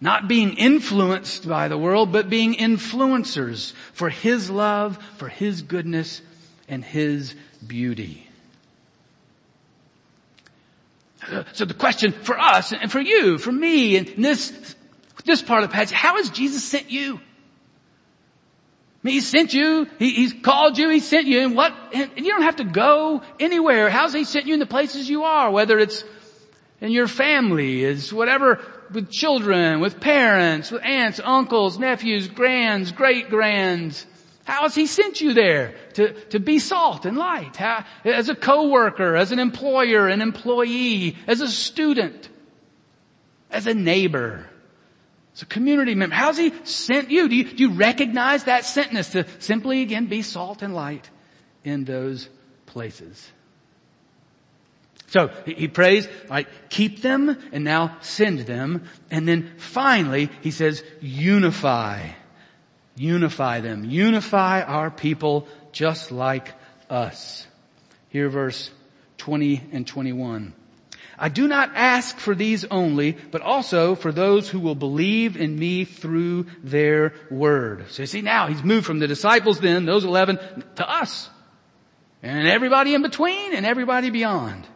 Not 0.00 0.28
being 0.28 0.54
influenced 0.54 1.48
by 1.48 1.68
the 1.68 1.76
world, 1.76 2.10
but 2.10 2.30
being 2.30 2.54
influencers 2.54 3.72
for 3.92 4.08
His 4.08 4.48
love, 4.48 4.98
for 5.18 5.28
His 5.28 5.62
goodness, 5.62 6.22
and 6.68 6.84
His 6.84 7.34
beauty. 7.66 8.29
So 11.52 11.64
the 11.64 11.74
question 11.74 12.12
for 12.12 12.38
us 12.38 12.72
and 12.72 12.90
for 12.90 13.00
you, 13.00 13.38
for 13.38 13.52
me, 13.52 13.96
and 13.96 14.06
this, 14.18 14.74
this 15.24 15.42
part 15.42 15.62
of 15.62 15.70
the 15.70 15.74
passage, 15.74 15.96
how 15.96 16.16
has 16.16 16.30
Jesus 16.30 16.64
sent 16.64 16.90
you? 16.90 17.16
I 17.16 19.02
mean, 19.02 19.14
he 19.14 19.20
sent 19.20 19.54
you, 19.54 19.86
he, 19.98 20.10
he's 20.10 20.34
called 20.34 20.76
you, 20.76 20.90
he 20.90 21.00
sent 21.00 21.26
you, 21.26 21.40
and 21.40 21.56
what, 21.56 21.72
and 21.94 22.10
you 22.16 22.32
don't 22.32 22.42
have 22.42 22.56
to 22.56 22.64
go 22.64 23.22
anywhere. 23.38 23.88
How's 23.88 24.12
he 24.12 24.24
sent 24.24 24.46
you 24.46 24.54
in 24.54 24.60
the 24.60 24.66
places 24.66 25.08
you 25.08 25.24
are, 25.24 25.50
whether 25.50 25.78
it's 25.78 26.04
in 26.82 26.92
your 26.92 27.08
family, 27.08 27.82
is 27.82 28.12
whatever, 28.12 28.60
with 28.92 29.10
children, 29.10 29.80
with 29.80 30.00
parents, 30.00 30.70
with 30.70 30.82
aunts, 30.82 31.20
uncles, 31.22 31.78
nephews, 31.78 32.28
grands, 32.28 32.92
great 32.92 33.30
grands, 33.30 34.06
how 34.50 34.62
has 34.62 34.74
he 34.74 34.86
sent 34.86 35.20
you 35.20 35.32
there 35.32 35.76
to, 35.94 36.12
to 36.30 36.40
be 36.40 36.58
salt 36.58 37.06
and 37.06 37.16
light? 37.16 37.54
How, 37.54 37.84
as 38.04 38.28
a 38.28 38.34
coworker, 38.34 39.14
as 39.14 39.30
an 39.30 39.38
employer, 39.38 40.08
an 40.08 40.20
employee, 40.20 41.16
as 41.28 41.40
a 41.40 41.46
student, 41.46 42.28
as 43.48 43.68
a 43.68 43.74
neighbor, 43.74 44.48
as 45.36 45.42
a 45.42 45.46
community 45.46 45.94
member. 45.94 46.16
How's 46.16 46.36
he 46.36 46.52
sent 46.64 47.12
you? 47.12 47.28
Do 47.28 47.36
you, 47.36 47.44
do 47.44 47.62
you 47.62 47.70
recognize 47.74 48.44
that 48.44 48.64
sentence 48.64 49.10
to 49.10 49.24
simply 49.38 49.82
again 49.82 50.06
be 50.06 50.20
salt 50.20 50.62
and 50.62 50.74
light 50.74 51.08
in 51.62 51.84
those 51.84 52.28
places? 52.66 53.30
So 55.06 55.28
he 55.46 55.68
prays, 55.68 56.08
like, 56.28 56.48
keep 56.70 57.02
them 57.02 57.38
and 57.52 57.62
now 57.62 57.98
send 58.00 58.40
them. 58.40 58.82
And 59.12 59.28
then 59.28 59.52
finally, 59.58 60.28
he 60.40 60.50
says, 60.50 60.82
unify 61.00 62.08
Unify 62.96 63.60
them. 63.60 63.84
Unify 63.84 64.62
our 64.62 64.90
people 64.90 65.46
just 65.72 66.10
like 66.12 66.52
us. 66.88 67.46
Here 68.08 68.28
verse 68.28 68.70
20 69.18 69.62
and 69.72 69.86
21. 69.86 70.54
I 71.22 71.28
do 71.28 71.46
not 71.46 71.72
ask 71.74 72.16
for 72.16 72.34
these 72.34 72.64
only, 72.64 73.12
but 73.12 73.42
also 73.42 73.94
for 73.94 74.10
those 74.10 74.48
who 74.48 74.58
will 74.58 74.74
believe 74.74 75.36
in 75.36 75.58
me 75.58 75.84
through 75.84 76.46
their 76.62 77.12
word. 77.30 77.84
So 77.90 78.02
you 78.02 78.06
see 78.06 78.22
now, 78.22 78.46
he's 78.46 78.64
moved 78.64 78.86
from 78.86 79.00
the 79.00 79.06
disciples 79.06 79.60
then, 79.60 79.84
those 79.84 80.04
11, 80.04 80.38
to 80.76 80.90
us. 80.90 81.28
And 82.22 82.48
everybody 82.48 82.94
in 82.94 83.02
between 83.02 83.54
and 83.54 83.66
everybody 83.66 84.08
beyond. 84.08 84.66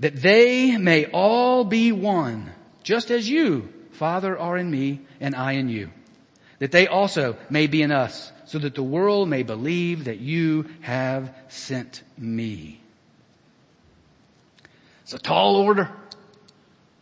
That 0.00 0.16
they 0.16 0.76
may 0.76 1.06
all 1.06 1.64
be 1.64 1.92
one, 1.92 2.52
just 2.82 3.12
as 3.12 3.28
you, 3.28 3.72
Father, 3.98 4.38
are 4.38 4.56
in 4.56 4.70
me 4.70 5.00
and 5.20 5.34
I 5.34 5.52
in 5.52 5.68
you. 5.68 5.90
That 6.60 6.70
they 6.70 6.86
also 6.86 7.36
may 7.50 7.66
be 7.66 7.82
in 7.82 7.90
us, 7.90 8.30
so 8.46 8.58
that 8.60 8.76
the 8.76 8.82
world 8.82 9.28
may 9.28 9.42
believe 9.42 10.04
that 10.04 10.20
you 10.20 10.66
have 10.82 11.34
sent 11.48 12.04
me. 12.16 12.80
It's 15.02 15.14
a 15.14 15.18
tall 15.18 15.56
order. 15.56 15.90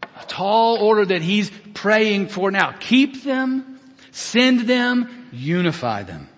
A 0.03 0.25
tall 0.27 0.79
order 0.79 1.05
that 1.05 1.21
he's 1.21 1.51
praying 1.75 2.29
for 2.29 2.51
now. 2.51 2.75
Keep 2.81 3.25
them, 3.25 3.79
send 4.11 4.61
them, 4.61 5.29
unify 5.33 6.03
them. 6.03 6.29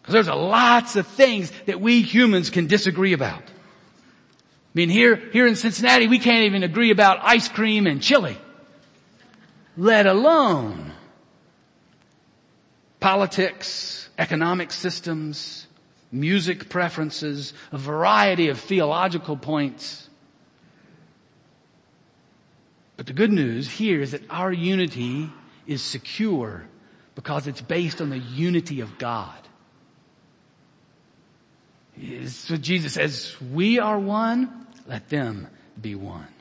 Because 0.00 0.14
there's 0.14 0.28
a 0.28 0.34
lots 0.34 0.96
of 0.96 1.06
things 1.06 1.52
that 1.66 1.82
we 1.82 2.00
humans 2.00 2.48
can 2.48 2.66
disagree 2.66 3.12
about. 3.12 3.42
I 3.42 4.72
mean, 4.72 4.88
here, 4.88 5.16
here 5.16 5.46
in 5.46 5.56
Cincinnati, 5.56 6.08
we 6.08 6.18
can't 6.18 6.44
even 6.44 6.62
agree 6.62 6.90
about 6.90 7.20
ice 7.22 7.48
cream 7.48 7.86
and 7.86 8.00
chili 8.00 8.38
let 9.76 10.06
alone 10.06 10.92
politics, 13.00 14.08
economic 14.18 14.72
systems, 14.72 15.66
music 16.10 16.68
preferences, 16.68 17.52
a 17.72 17.78
variety 17.78 18.48
of 18.48 18.60
theological 18.60 19.36
points. 19.36 20.08
But 22.96 23.06
the 23.06 23.12
good 23.12 23.32
news 23.32 23.68
here 23.68 24.00
is 24.00 24.12
that 24.12 24.22
our 24.30 24.52
unity 24.52 25.30
is 25.66 25.82
secure 25.82 26.64
because 27.14 27.46
it's 27.46 27.60
based 27.60 28.00
on 28.00 28.10
the 28.10 28.18
unity 28.18 28.80
of 28.80 28.98
God. 28.98 29.36
So 32.26 32.56
Jesus 32.56 32.94
says, 32.94 33.36
we 33.52 33.78
are 33.78 33.98
one, 33.98 34.66
let 34.86 35.08
them 35.08 35.48
be 35.80 35.94
one. 35.94 36.33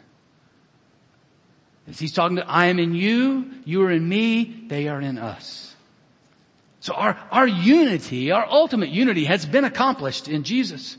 As 1.87 1.99
he's 1.99 2.13
talking 2.13 2.37
to, 2.37 2.49
I 2.49 2.67
am 2.67 2.79
in 2.79 2.95
you, 2.95 3.51
you 3.65 3.83
are 3.83 3.91
in 3.91 4.07
me, 4.07 4.65
they 4.67 4.87
are 4.87 5.01
in 5.01 5.17
us. 5.17 5.75
So 6.79 6.93
our, 6.93 7.17
our 7.31 7.47
unity, 7.47 8.31
our 8.31 8.45
ultimate 8.45 8.89
unity 8.89 9.25
has 9.25 9.45
been 9.45 9.63
accomplished 9.63 10.27
in 10.27 10.43
Jesus. 10.43 10.97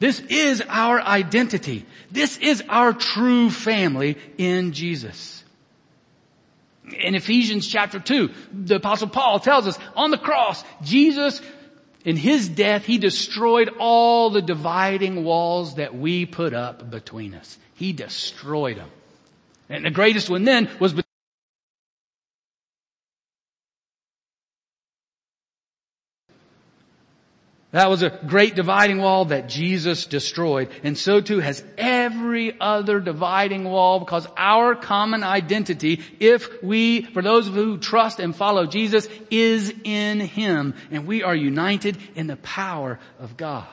This 0.00 0.20
is 0.20 0.62
our 0.68 1.00
identity. 1.00 1.86
This 2.10 2.36
is 2.38 2.62
our 2.68 2.92
true 2.92 3.50
family 3.50 4.16
in 4.36 4.72
Jesus. 4.72 5.44
In 7.00 7.14
Ephesians 7.14 7.66
chapter 7.66 7.98
2, 7.98 8.30
the 8.52 8.76
apostle 8.76 9.08
Paul 9.08 9.40
tells 9.40 9.66
us 9.66 9.78
on 9.94 10.10
the 10.10 10.18
cross, 10.18 10.64
Jesus, 10.82 11.42
in 12.04 12.16
his 12.16 12.48
death, 12.48 12.86
he 12.86 12.96
destroyed 12.96 13.70
all 13.78 14.30
the 14.30 14.40
dividing 14.40 15.24
walls 15.24 15.74
that 15.74 15.94
we 15.94 16.24
put 16.24 16.54
up 16.54 16.90
between 16.90 17.34
us. 17.34 17.58
He 17.74 17.92
destroyed 17.92 18.78
them. 18.78 18.90
And 19.68 19.84
the 19.84 19.90
greatest 19.90 20.30
one 20.30 20.44
then 20.44 20.70
was 20.80 20.94
That 27.70 27.90
was 27.90 28.02
a 28.02 28.08
great 28.08 28.54
dividing 28.54 28.98
wall 28.98 29.26
that 29.26 29.48
Jesus 29.48 30.06
destroyed. 30.06 30.70
And 30.82 30.96
so 30.96 31.20
too 31.20 31.40
has 31.40 31.62
every 31.76 32.58
other 32.58 32.98
dividing 32.98 33.64
wall 33.64 33.98
because 33.98 34.26
our 34.38 34.74
common 34.74 35.22
identity, 35.22 36.00
if 36.18 36.62
we, 36.62 37.02
for 37.02 37.20
those 37.20 37.46
who 37.46 37.76
trust 37.76 38.20
and 38.20 38.34
follow 38.34 38.64
Jesus, 38.64 39.06
is 39.30 39.72
in 39.84 40.20
Him. 40.20 40.74
And 40.90 41.06
we 41.06 41.22
are 41.22 41.36
united 41.36 41.98
in 42.14 42.26
the 42.26 42.36
power 42.36 42.98
of 43.20 43.36
God. 43.36 43.66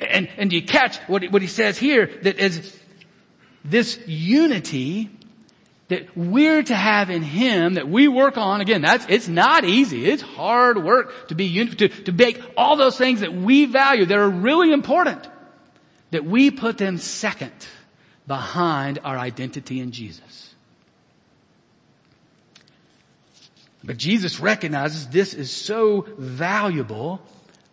And, 0.00 0.28
and 0.36 0.52
you 0.52 0.62
catch 0.62 0.96
what, 1.08 1.24
what 1.30 1.42
he 1.42 1.48
says 1.48 1.78
here 1.78 2.06
that 2.22 2.38
is 2.38 2.76
this 3.70 3.98
unity 4.06 5.10
that 5.88 6.16
we're 6.16 6.62
to 6.62 6.74
have 6.74 7.10
in 7.10 7.22
Him 7.22 7.74
that 7.74 7.88
we 7.88 8.08
work 8.08 8.36
on. 8.36 8.60
Again, 8.60 8.82
that's, 8.82 9.06
it's 9.08 9.28
not 9.28 9.64
easy. 9.64 10.06
It's 10.06 10.22
hard 10.22 10.82
work 10.82 11.28
to 11.28 11.34
be, 11.34 11.66
to, 11.66 11.88
to 11.88 12.12
make 12.12 12.40
all 12.56 12.76
those 12.76 12.96
things 12.96 13.20
that 13.20 13.32
we 13.32 13.64
value 13.64 14.04
that 14.04 14.18
are 14.18 14.28
really 14.28 14.72
important, 14.72 15.26
that 16.10 16.24
we 16.24 16.50
put 16.50 16.78
them 16.78 16.98
second 16.98 17.52
behind 18.26 18.98
our 19.02 19.16
identity 19.16 19.80
in 19.80 19.90
Jesus. 19.92 20.54
But 23.82 23.96
Jesus 23.96 24.40
recognizes 24.40 25.08
this 25.08 25.32
is 25.32 25.50
so 25.50 26.06
valuable 26.18 27.22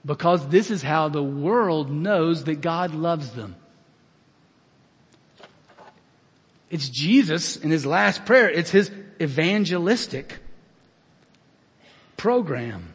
because 0.06 0.48
this 0.48 0.72
is 0.72 0.82
how 0.82 1.10
the 1.10 1.24
world 1.24 1.92
knows 1.92 2.46
that 2.46 2.62
God 2.62 2.94
loves 2.94 3.32
them. 3.32 3.56
It's 6.70 6.90
Jesus 6.90 7.58
in 7.58 7.70
his 7.70 7.86
last 7.86 8.26
prayer. 8.26 8.50
It's 8.50 8.72
his 8.72 8.92
evangelistic 9.22 10.40
program. 12.18 12.94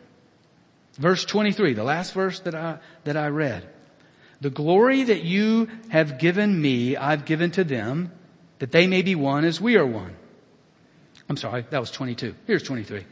Verse 0.94 1.24
23, 1.24 1.74
the 1.74 1.84
last 1.84 2.12
verse 2.12 2.40
that 2.40 2.54
I, 2.54 2.78
that 3.04 3.16
I 3.16 3.28
read. 3.28 3.68
The 4.40 4.50
glory 4.50 5.04
that 5.04 5.22
you 5.22 5.68
have 5.90 6.18
given 6.18 6.60
me, 6.60 6.96
I've 6.96 7.24
given 7.24 7.50
to 7.52 7.64
them, 7.64 8.12
that 8.58 8.72
they 8.72 8.86
may 8.86 9.02
be 9.02 9.14
one 9.14 9.44
as 9.44 9.60
we 9.60 9.76
are 9.76 9.86
one. 9.86 10.14
I'm 11.28 11.36
sorry, 11.36 11.64
that 11.70 11.80
was 11.80 11.90
22. 11.90 12.34
Here's 12.46 12.62
23. 12.62 13.04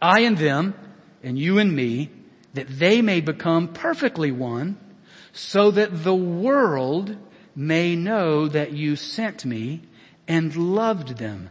I 0.00 0.20
and 0.20 0.36
them, 0.36 0.74
and 1.22 1.38
you 1.38 1.58
and 1.58 1.74
me, 1.74 2.10
that 2.54 2.68
they 2.68 3.00
may 3.00 3.20
become 3.20 3.68
perfectly 3.68 4.30
one, 4.30 4.78
so 5.32 5.70
that 5.70 6.04
the 6.04 6.14
world 6.14 7.16
may 7.56 7.96
know 7.96 8.48
that 8.48 8.72
you 8.72 8.96
sent 8.96 9.44
me 9.44 9.82
and 10.32 10.56
loved 10.56 11.18
them 11.18 11.50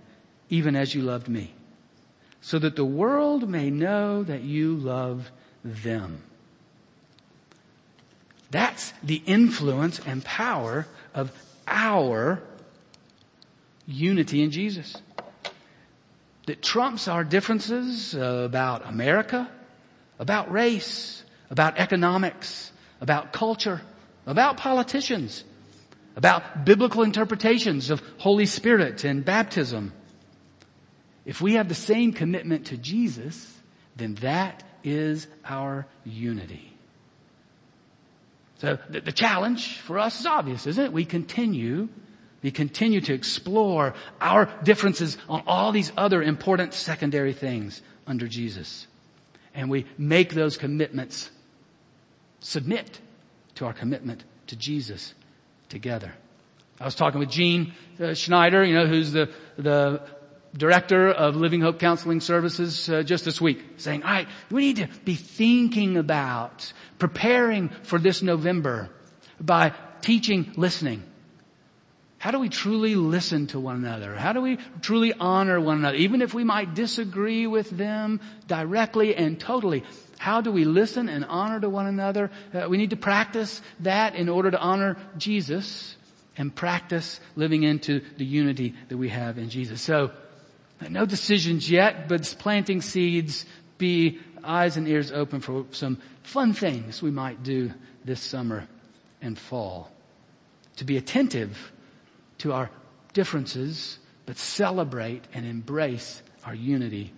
even 0.49 0.75
as 0.75 0.95
you 0.95 1.03
loved 1.03 1.29
me 1.29 1.53
so 2.41 2.57
that 2.57 2.75
the 2.75 2.83
world 2.83 3.47
may 3.47 3.69
know 3.69 4.23
that 4.23 4.41
you 4.41 4.75
love 4.75 5.29
them. 5.63 6.23
That's 8.49 8.91
the 9.03 9.21
influence 9.27 9.99
and 9.99 10.25
power 10.25 10.87
of 11.13 11.31
our 11.67 12.41
unity 13.85 14.41
in 14.41 14.49
Jesus. 14.49 14.97
That 16.47 16.63
trumps 16.63 17.07
our 17.07 17.23
differences 17.23 18.15
about 18.15 18.87
America, 18.87 19.47
about 20.17 20.51
race, 20.51 21.23
about 21.51 21.77
economics, 21.77 22.71
about 22.99 23.31
culture, 23.31 23.81
about 24.25 24.57
politicians, 24.57 25.43
about 26.15 26.65
biblical 26.65 27.03
interpretations 27.03 27.89
of 27.89 28.01
Holy 28.17 28.45
Spirit 28.45 29.03
and 29.03 29.23
baptism. 29.23 29.93
If 31.25 31.41
we 31.41 31.53
have 31.53 31.69
the 31.69 31.75
same 31.75 32.13
commitment 32.13 32.67
to 32.67 32.77
Jesus, 32.77 33.59
then 33.95 34.15
that 34.15 34.63
is 34.83 35.27
our 35.45 35.85
unity. 36.03 36.73
So 38.57 38.77
the, 38.89 39.01
the, 39.01 39.11
challenge 39.11 39.79
for 39.79 39.97
us 39.97 40.19
is 40.19 40.25
obvious, 40.25 40.67
isn't 40.67 40.85
it? 40.85 40.93
We 40.93 41.05
continue, 41.05 41.89
we 42.43 42.51
continue 42.51 43.01
to 43.01 43.13
explore 43.13 43.93
our 44.19 44.49
differences 44.63 45.17
on 45.27 45.43
all 45.47 45.71
these 45.71 45.91
other 45.97 46.21
important 46.21 46.73
secondary 46.73 47.33
things 47.33 47.81
under 48.05 48.27
Jesus. 48.27 48.87
And 49.53 49.69
we 49.69 49.85
make 49.97 50.33
those 50.33 50.57
commitments 50.57 51.31
submit 52.39 52.99
to 53.55 53.65
our 53.65 53.73
commitment 53.73 54.23
to 54.47 54.55
Jesus 54.55 55.13
together. 55.71 56.13
I 56.79 56.85
was 56.85 56.95
talking 56.95 57.19
with 57.19 57.29
Gene 57.29 57.73
uh, 57.99 58.13
Schneider, 58.13 58.63
you 58.63 58.75
know, 58.75 58.85
who's 58.85 59.11
the, 59.11 59.31
the 59.57 60.01
director 60.55 61.09
of 61.09 61.35
Living 61.35 61.61
Hope 61.61 61.79
Counseling 61.79 62.21
Services 62.21 62.89
uh, 62.89 63.03
just 63.03 63.25
this 63.25 63.39
week, 63.41 63.59
saying, 63.77 64.03
all 64.03 64.11
right, 64.11 64.27
we 64.49 64.61
need 64.61 64.75
to 64.77 64.89
be 65.05 65.15
thinking 65.15 65.97
about 65.97 66.71
preparing 66.99 67.69
for 67.83 67.97
this 67.97 68.21
November 68.21 68.89
by 69.39 69.73
teaching 70.01 70.53
listening. 70.55 71.03
How 72.17 72.29
do 72.29 72.39
we 72.39 72.49
truly 72.49 72.93
listen 72.93 73.47
to 73.47 73.59
one 73.59 73.77
another? 73.77 74.13
How 74.13 74.33
do 74.33 74.41
we 74.41 74.57
truly 74.81 75.11
honor 75.11 75.59
one 75.59 75.79
another? 75.79 75.97
Even 75.97 76.21
if 76.21 76.35
we 76.35 76.43
might 76.43 76.75
disagree 76.75 77.47
with 77.47 77.69
them 77.71 78.19
directly 78.47 79.15
and 79.15 79.39
totally, 79.39 79.83
how 80.21 80.39
do 80.39 80.51
we 80.51 80.65
listen 80.65 81.09
and 81.09 81.25
honor 81.25 81.59
to 81.59 81.67
one 81.67 81.87
another? 81.87 82.29
Uh, 82.53 82.69
we 82.69 82.77
need 82.77 82.91
to 82.91 82.95
practice 82.95 83.59
that 83.79 84.13
in 84.13 84.29
order 84.29 84.51
to 84.51 84.59
honor 84.59 84.95
Jesus 85.17 85.95
and 86.37 86.53
practice 86.55 87.19
living 87.35 87.63
into 87.63 88.03
the 88.17 88.23
unity 88.23 88.75
that 88.89 88.97
we 88.97 89.09
have 89.09 89.39
in 89.39 89.49
Jesus. 89.49 89.81
So, 89.81 90.11
no 90.87 91.07
decisions 91.07 91.71
yet, 91.71 92.07
but 92.07 92.35
planting 92.37 92.83
seeds, 92.83 93.47
be 93.79 94.19
eyes 94.43 94.77
and 94.77 94.87
ears 94.87 95.11
open 95.11 95.39
for 95.39 95.65
some 95.71 95.97
fun 96.21 96.53
things 96.53 97.01
we 97.01 97.09
might 97.09 97.41
do 97.41 97.71
this 98.05 98.21
summer 98.21 98.67
and 99.23 99.39
fall. 99.39 99.91
To 100.75 100.83
be 100.83 100.97
attentive 100.97 101.71
to 102.37 102.53
our 102.53 102.69
differences, 103.13 103.97
but 104.27 104.37
celebrate 104.37 105.23
and 105.33 105.47
embrace 105.47 106.21
our 106.45 106.53
unity 106.53 107.11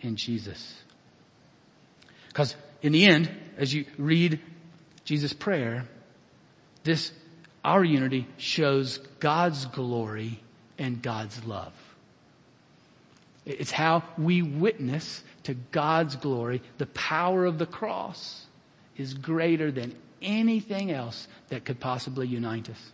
in 0.00 0.16
Jesus. 0.16 0.76
Because 2.36 2.54
in 2.82 2.92
the 2.92 3.06
end, 3.06 3.30
as 3.56 3.72
you 3.72 3.86
read 3.96 4.40
Jesus' 5.06 5.32
prayer, 5.32 5.86
this, 6.84 7.10
our 7.64 7.82
unity 7.82 8.26
shows 8.36 8.98
God's 9.20 9.64
glory 9.64 10.38
and 10.76 11.00
God's 11.00 11.42
love. 11.46 11.72
It's 13.46 13.70
how 13.70 14.02
we 14.18 14.42
witness 14.42 15.24
to 15.44 15.54
God's 15.54 16.16
glory. 16.16 16.60
The 16.76 16.84
power 16.84 17.46
of 17.46 17.56
the 17.56 17.64
cross 17.64 18.44
is 18.98 19.14
greater 19.14 19.70
than 19.70 19.94
anything 20.20 20.92
else 20.92 21.28
that 21.48 21.64
could 21.64 21.80
possibly 21.80 22.26
unite 22.26 22.68
us. 22.68 22.92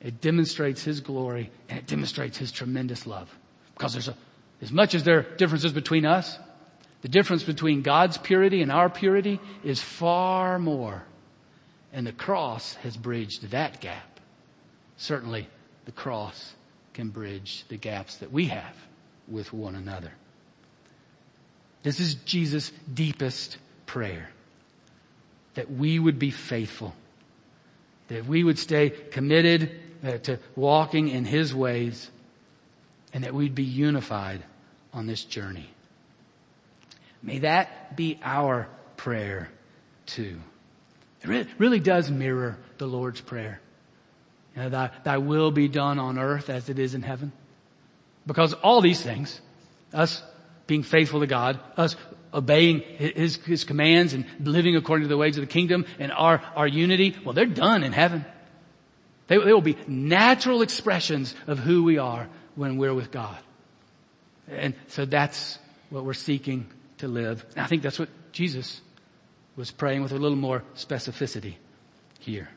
It 0.00 0.22
demonstrates 0.22 0.82
His 0.82 1.02
glory 1.02 1.50
and 1.68 1.80
it 1.80 1.86
demonstrates 1.86 2.38
His 2.38 2.50
tremendous 2.50 3.06
love. 3.06 3.28
Because 3.74 3.92
there's 3.92 4.08
a, 4.08 4.16
as 4.62 4.72
much 4.72 4.94
as 4.94 5.04
there 5.04 5.18
are 5.18 5.36
differences 5.36 5.74
between 5.74 6.06
us, 6.06 6.38
the 7.02 7.08
difference 7.08 7.42
between 7.42 7.82
God's 7.82 8.18
purity 8.18 8.62
and 8.62 8.70
our 8.70 8.90
purity 8.90 9.40
is 9.64 9.80
far 9.80 10.58
more. 10.58 11.02
And 11.92 12.06
the 12.06 12.12
cross 12.12 12.74
has 12.76 12.96
bridged 12.96 13.50
that 13.50 13.80
gap. 13.80 14.20
Certainly 14.96 15.48
the 15.86 15.92
cross 15.92 16.54
can 16.92 17.08
bridge 17.08 17.64
the 17.68 17.76
gaps 17.76 18.16
that 18.18 18.30
we 18.30 18.46
have 18.46 18.76
with 19.26 19.52
one 19.52 19.74
another. 19.74 20.12
This 21.82 22.00
is 22.00 22.14
Jesus' 22.16 22.70
deepest 22.92 23.56
prayer. 23.86 24.30
That 25.54 25.70
we 25.70 25.98
would 25.98 26.18
be 26.18 26.30
faithful. 26.30 26.94
That 28.08 28.26
we 28.26 28.44
would 28.44 28.58
stay 28.58 28.90
committed 28.90 29.80
uh, 30.04 30.18
to 30.18 30.38
walking 30.54 31.08
in 31.08 31.24
His 31.24 31.54
ways. 31.54 32.10
And 33.14 33.24
that 33.24 33.34
we'd 33.34 33.54
be 33.54 33.64
unified 33.64 34.44
on 34.92 35.06
this 35.06 35.24
journey. 35.24 35.70
May 37.22 37.40
that 37.40 37.96
be 37.96 38.18
our 38.22 38.68
prayer 38.96 39.50
too. 40.06 40.40
It 41.22 41.48
really 41.58 41.80
does 41.80 42.10
mirror 42.10 42.58
the 42.78 42.86
Lord's 42.86 43.20
Prayer. 43.20 43.60
You 44.56 44.62
know, 44.62 44.68
thy, 44.70 44.90
thy 45.04 45.18
will 45.18 45.50
be 45.50 45.68
done 45.68 45.98
on 45.98 46.18
earth 46.18 46.50
as 46.50 46.68
it 46.68 46.78
is 46.78 46.94
in 46.94 47.02
heaven. 47.02 47.32
Because 48.26 48.54
all 48.54 48.80
these 48.80 49.00
things, 49.00 49.40
us 49.92 50.22
being 50.66 50.82
faithful 50.82 51.20
to 51.20 51.26
God, 51.26 51.60
us 51.76 51.96
obeying 52.32 52.80
His, 52.80 53.36
His 53.36 53.64
commands 53.64 54.14
and 54.14 54.24
living 54.40 54.76
according 54.76 55.04
to 55.04 55.08
the 55.08 55.16
ways 55.16 55.36
of 55.36 55.42
the 55.42 55.52
kingdom 55.52 55.84
and 55.98 56.10
our, 56.10 56.42
our 56.56 56.66
unity, 56.66 57.16
well, 57.24 57.34
they're 57.34 57.46
done 57.46 57.84
in 57.84 57.92
heaven. 57.92 58.24
They, 59.26 59.36
they 59.36 59.52
will 59.52 59.60
be 59.60 59.76
natural 59.86 60.62
expressions 60.62 61.34
of 61.46 61.58
who 61.58 61.84
we 61.84 61.98
are 61.98 62.28
when 62.54 62.78
we're 62.78 62.94
with 62.94 63.10
God. 63.10 63.38
And 64.48 64.74
so 64.88 65.04
that's 65.04 65.58
what 65.90 66.04
we're 66.04 66.14
seeking 66.14 66.66
to 67.00 67.08
live. 67.08 67.44
And 67.56 67.64
I 67.64 67.66
think 67.66 67.82
that's 67.82 67.98
what 67.98 68.08
Jesus 68.32 68.80
was 69.56 69.70
praying 69.70 70.02
with 70.02 70.12
a 70.12 70.16
little 70.16 70.38
more 70.38 70.62
specificity 70.76 71.54
here. 72.18 72.48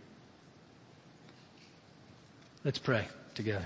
Let's 2.64 2.80
pray 2.80 3.08
together. 3.36 3.66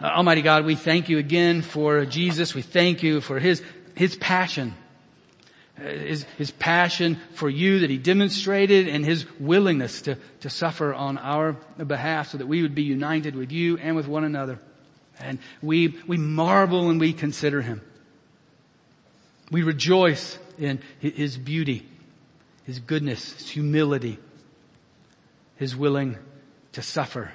Uh, 0.00 0.06
Almighty 0.06 0.42
God, 0.42 0.64
we 0.64 0.74
thank 0.74 1.08
you 1.08 1.18
again 1.18 1.62
for 1.62 2.04
Jesus. 2.04 2.54
We 2.54 2.62
thank 2.62 3.02
you 3.02 3.20
for 3.20 3.38
His, 3.38 3.62
His 3.94 4.14
passion. 4.16 4.74
Uh, 5.78 5.84
his, 5.84 6.24
his 6.36 6.50
passion 6.50 7.18
for 7.34 7.48
you 7.48 7.80
that 7.80 7.90
He 7.90 7.98
demonstrated 7.98 8.88
and 8.88 9.04
His 9.04 9.26
willingness 9.40 10.02
to, 10.02 10.16
to 10.40 10.50
suffer 10.50 10.92
on 10.92 11.18
our 11.18 11.52
behalf 11.84 12.30
so 12.30 12.38
that 12.38 12.46
we 12.46 12.62
would 12.62 12.74
be 12.74 12.82
united 12.82 13.34
with 13.34 13.52
you 13.52 13.78
and 13.78 13.96
with 13.96 14.06
one 14.06 14.24
another. 14.24 14.58
And 15.20 15.38
we, 15.62 15.98
we 16.06 16.16
marvel 16.16 16.90
and 16.90 17.00
we 17.00 17.12
consider 17.12 17.62
Him. 17.62 17.80
We 19.50 19.62
rejoice 19.62 20.38
in 20.58 20.80
His 20.98 21.36
beauty, 21.36 21.86
His 22.64 22.80
goodness, 22.80 23.32
His 23.32 23.48
humility, 23.48 24.18
His 25.56 25.74
willing 25.74 26.18
to 26.72 26.82
suffer 26.82 27.32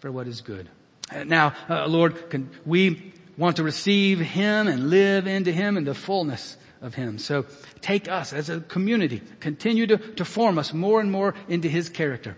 for 0.00 0.10
what 0.10 0.26
is 0.26 0.40
good. 0.40 0.68
Uh, 1.10 1.24
now, 1.24 1.54
uh, 1.68 1.86
Lord, 1.86 2.30
can, 2.30 2.50
we 2.64 3.12
want 3.36 3.56
to 3.56 3.62
receive 3.62 4.18
Him 4.18 4.68
and 4.68 4.90
live 4.90 5.26
into 5.26 5.52
Him 5.52 5.76
in 5.76 5.84
the 5.84 5.94
fullness 5.94 6.56
of 6.80 6.94
Him. 6.94 7.18
So 7.18 7.46
take 7.80 8.08
us 8.08 8.32
as 8.32 8.50
a 8.50 8.60
community, 8.60 9.22
continue 9.40 9.86
to, 9.86 9.96
to 9.96 10.24
form 10.24 10.58
us 10.58 10.72
more 10.72 11.00
and 11.00 11.10
more 11.10 11.34
into 11.48 11.68
His 11.68 11.88
character. 11.88 12.36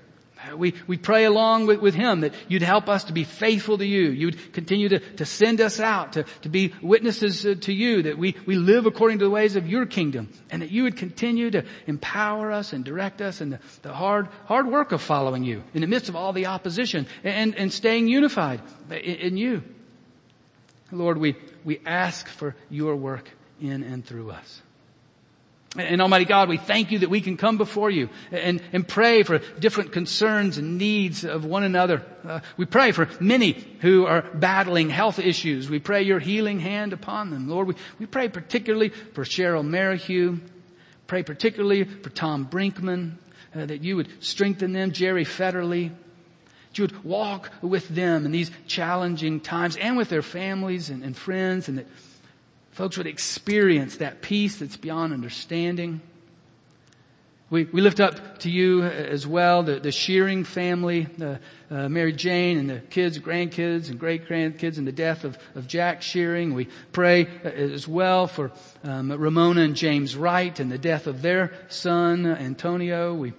We, 0.57 0.75
we 0.87 0.97
pray 0.97 1.25
along 1.25 1.67
with, 1.67 1.81
with 1.81 1.95
Him 1.95 2.21
that 2.21 2.35
you'd 2.49 2.63
help 2.63 2.89
us 2.89 3.05
to 3.05 3.13
be 3.13 3.25
faithful 3.25 3.79
to 3.79 3.87
you. 3.87 4.11
You'd 4.11 4.53
continue 4.53 4.89
to, 4.91 4.99
to 4.99 5.25
send 5.25 5.61
us 5.61 5.81
out 5.81 6.15
to, 6.15 6.25
to 6.43 6.49
be 6.49 6.75
witnesses 6.83 7.47
uh, 7.47 7.55
to 7.63 7.73
you, 7.73 8.03
that 8.03 8.19
we, 8.19 8.37
we 8.47 8.57
live 8.57 8.87
according 8.87 9.21
to 9.21 9.25
the 9.25 9.31
ways 9.31 9.57
of 9.57 9.69
your 9.69 9.87
kingdom, 9.87 10.33
and 10.51 10.63
that 10.63 10.71
you 10.71 10.85
would 10.85 10.97
continue 10.97 11.51
to 11.51 11.65
empower 11.87 12.53
us 12.53 12.73
and 12.73 12.85
direct 12.85 13.21
us 13.21 13.41
in 13.41 13.51
the, 13.51 13.61
the 13.83 13.93
hard, 13.93 14.29
hard 14.47 14.67
work 14.67 14.93
of 14.93 15.01
following 15.01 15.45
you 15.45 15.63
in 15.73 15.81
the 15.81 15.87
midst 15.87 16.09
of 16.09 16.17
all 16.17 16.33
the 16.33 16.47
opposition 16.47 17.07
and, 17.23 17.55
and 17.57 17.73
staying 17.73 18.09
unified 18.09 18.61
in, 18.91 18.97
in 18.97 19.37
you. 19.37 19.63
Lord, 20.91 21.19
we, 21.19 21.37
we 21.65 21.81
ask 21.85 22.29
for 22.29 22.55
your 22.71 22.97
work 22.97 23.31
in 23.61 23.83
and 23.83 24.05
through 24.05 24.31
us. 24.31 24.63
And 25.77 26.01
Almighty 26.01 26.25
God, 26.25 26.49
we 26.49 26.57
thank 26.57 26.93
you 26.93 27.01
that 27.01 27.11
we 27.11 27.21
can 27.21 27.37
come 27.37 27.59
before 27.59 27.91
you 27.91 28.09
and, 28.31 28.63
and 28.73 28.87
pray 28.87 29.25
for 29.25 29.39
different 29.59 29.91
concerns 29.91 30.57
and 30.57 30.79
needs 30.79 31.25
of 31.25 31.45
one 31.45 31.65
another. 31.65 32.03
Uh, 32.25 32.41
we 32.57 32.65
pray 32.65 32.93
for 32.93 33.09
many 33.19 33.53
who 33.81 34.07
are 34.07 34.23
battling 34.23 34.89
health 34.89 35.19
issues. 35.19 35.69
We 35.69 35.81
pray 35.81 36.03
your 36.03 36.21
healing 36.21 36.61
hand 36.61 36.93
upon 36.93 37.31
them. 37.31 37.49
Lord, 37.49 37.67
we, 37.67 37.75
we 37.99 38.07
pray 38.07 38.29
particularly 38.29 38.91
for 38.91 39.25
Cheryl 39.25 39.67
Merrihew. 39.67 40.39
Pray 41.09 41.25
particularly 41.25 41.83
for 41.83 42.11
Tom 42.11 42.47
Brinkman, 42.47 43.17
uh, 43.55 43.67
that 43.67 43.83
you 43.83 43.97
would 43.97 44.25
strengthen 44.25 44.73
them, 44.73 44.93
Jerry 44.93 45.25
Federley. 45.25 45.89
That 46.69 46.79
you 46.79 46.85
would 46.85 47.05
walk 47.05 47.51
with 47.63 47.89
them 47.89 48.27
in 48.27 48.31
these 48.31 48.53
challenging 48.69 49.41
times 49.41 49.77
and 49.77 49.97
with 49.97 50.09
their 50.09 50.23
families 50.23 50.89
and, 50.89 51.03
and 51.03 51.17
friends 51.17 51.69
and 51.69 51.79
that 51.79 51.87
folks 52.75 52.99
would 52.99 53.07
experience 53.07 53.99
that 53.99 54.21
peace 54.21 54.59
that's 54.59 54.77
beyond 54.77 55.13
understanding. 55.13 56.01
We, 57.49 57.65
we 57.65 57.83
lift 57.83 58.01
up 58.01 58.39
to 58.41 58.51
you 58.51 58.83
as 58.83 59.27
well 59.27 59.63
the, 59.63 59.79
the 59.79 59.93
Shearing 59.93 60.43
family, 60.43 61.07
uh, 61.23 61.37
uh, 61.71 61.89
Mary 61.89 62.13
Jane 62.13 62.59
and 62.59 62.69
the 62.69 62.81
kids, 62.81 63.17
grandkids 63.21 63.91
and 63.91 64.01
great 64.01 64.27
grandkids 64.27 64.77
and 64.77 64.87
the 64.87 64.93
death 64.93 65.23
of, 65.23 65.39
of 65.55 65.69
Jack 65.69 66.03
Shearing. 66.03 66.53
We 66.53 66.69
pray 66.91 67.29
as 67.45 67.87
well 67.87 68.27
for 68.27 68.51
um, 68.83 69.13
Ramona 69.13 69.61
and 69.61 69.77
James 69.77 70.17
Wright 70.17 70.59
and 70.59 70.73
the 70.73 70.79
death 70.79 71.07
of 71.07 71.23
their 71.23 71.53
son, 71.69 72.27
Antonio. 72.27 73.15
We, 73.15 73.35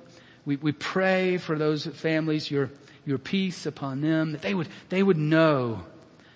we, 0.46 0.56
we 0.56 0.72
pray 0.72 1.38
for 1.38 1.58
those 1.58 1.86
families, 1.86 2.50
your, 2.50 2.70
your 3.06 3.18
peace 3.18 3.66
upon 3.66 4.00
them, 4.00 4.32
that 4.32 4.42
they 4.42 4.54
would, 4.54 4.70
they 4.88 5.04
would 5.04 5.18
know 5.18 5.84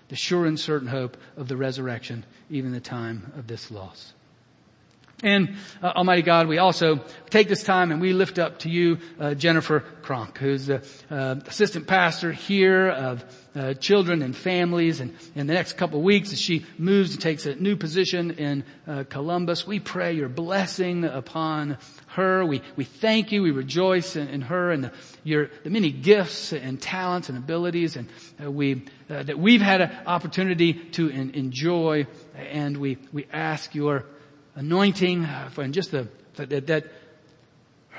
the 0.09 0.15
sure 0.15 0.45
and 0.45 0.59
certain 0.59 0.87
hope 0.87 1.17
of 1.37 1.47
the 1.47 1.57
resurrection, 1.57 2.25
even 2.49 2.71
the 2.71 2.79
time 2.79 3.31
of 3.37 3.47
this 3.47 3.71
loss. 3.71 4.13
And 5.21 5.55
uh, 5.83 5.87
Almighty 5.87 6.21
God, 6.21 6.47
we 6.47 6.59
also 6.59 7.03
take 7.29 7.49
this 7.49 7.63
time 7.63 7.91
and 7.91 7.99
we 7.99 8.13
lift 8.13 8.39
up 8.39 8.59
to 8.59 8.69
you 8.69 8.99
uh, 9.19 9.33
Jennifer 9.33 9.81
Kronk, 10.01 10.37
who's 10.37 10.67
the 10.67 10.81
uh, 11.11 11.35
assistant 11.45 11.87
pastor 11.87 12.31
here 12.31 12.87
of 12.87 13.25
uh, 13.53 13.73
children 13.73 14.21
and 14.21 14.35
families. 14.35 15.01
And 15.01 15.13
in 15.35 15.47
the 15.47 15.53
next 15.53 15.73
couple 15.73 15.99
of 15.99 16.05
weeks, 16.05 16.31
as 16.31 16.39
she 16.39 16.65
moves 16.77 17.11
and 17.11 17.21
takes 17.21 17.45
a 17.45 17.55
new 17.55 17.75
position 17.75 18.31
in 18.31 18.63
uh, 18.87 19.03
Columbus, 19.09 19.67
we 19.67 19.79
pray 19.79 20.13
your 20.13 20.29
blessing 20.29 21.03
upon 21.03 21.77
her. 22.19 22.45
We 22.45 22.61
we 22.75 22.83
thank 22.83 23.31
you. 23.31 23.41
We 23.41 23.51
rejoice 23.51 24.15
in, 24.15 24.27
in 24.27 24.41
her 24.41 24.71
and 24.71 24.83
the, 24.83 24.91
your 25.23 25.49
the 25.63 25.69
many 25.69 25.91
gifts 25.91 26.53
and 26.53 26.79
talents 26.79 27.29
and 27.29 27.37
abilities, 27.37 27.95
and 27.95 28.07
uh, 28.43 28.51
we 28.51 28.85
that 29.07 29.39
we've 29.39 29.61
had 29.61 29.81
an 29.81 29.91
opportunity 30.05 30.73
to 30.73 31.07
in, 31.07 31.31
enjoy. 31.31 32.05
And 32.35 32.77
we 32.77 32.97
we 33.11 33.25
ask 33.33 33.73
your 33.73 34.05
anointing 34.55 35.25
uh, 35.25 35.49
and 35.57 35.73
just 35.73 35.91
the, 35.91 36.07
that, 36.35 36.67
that 36.67 36.85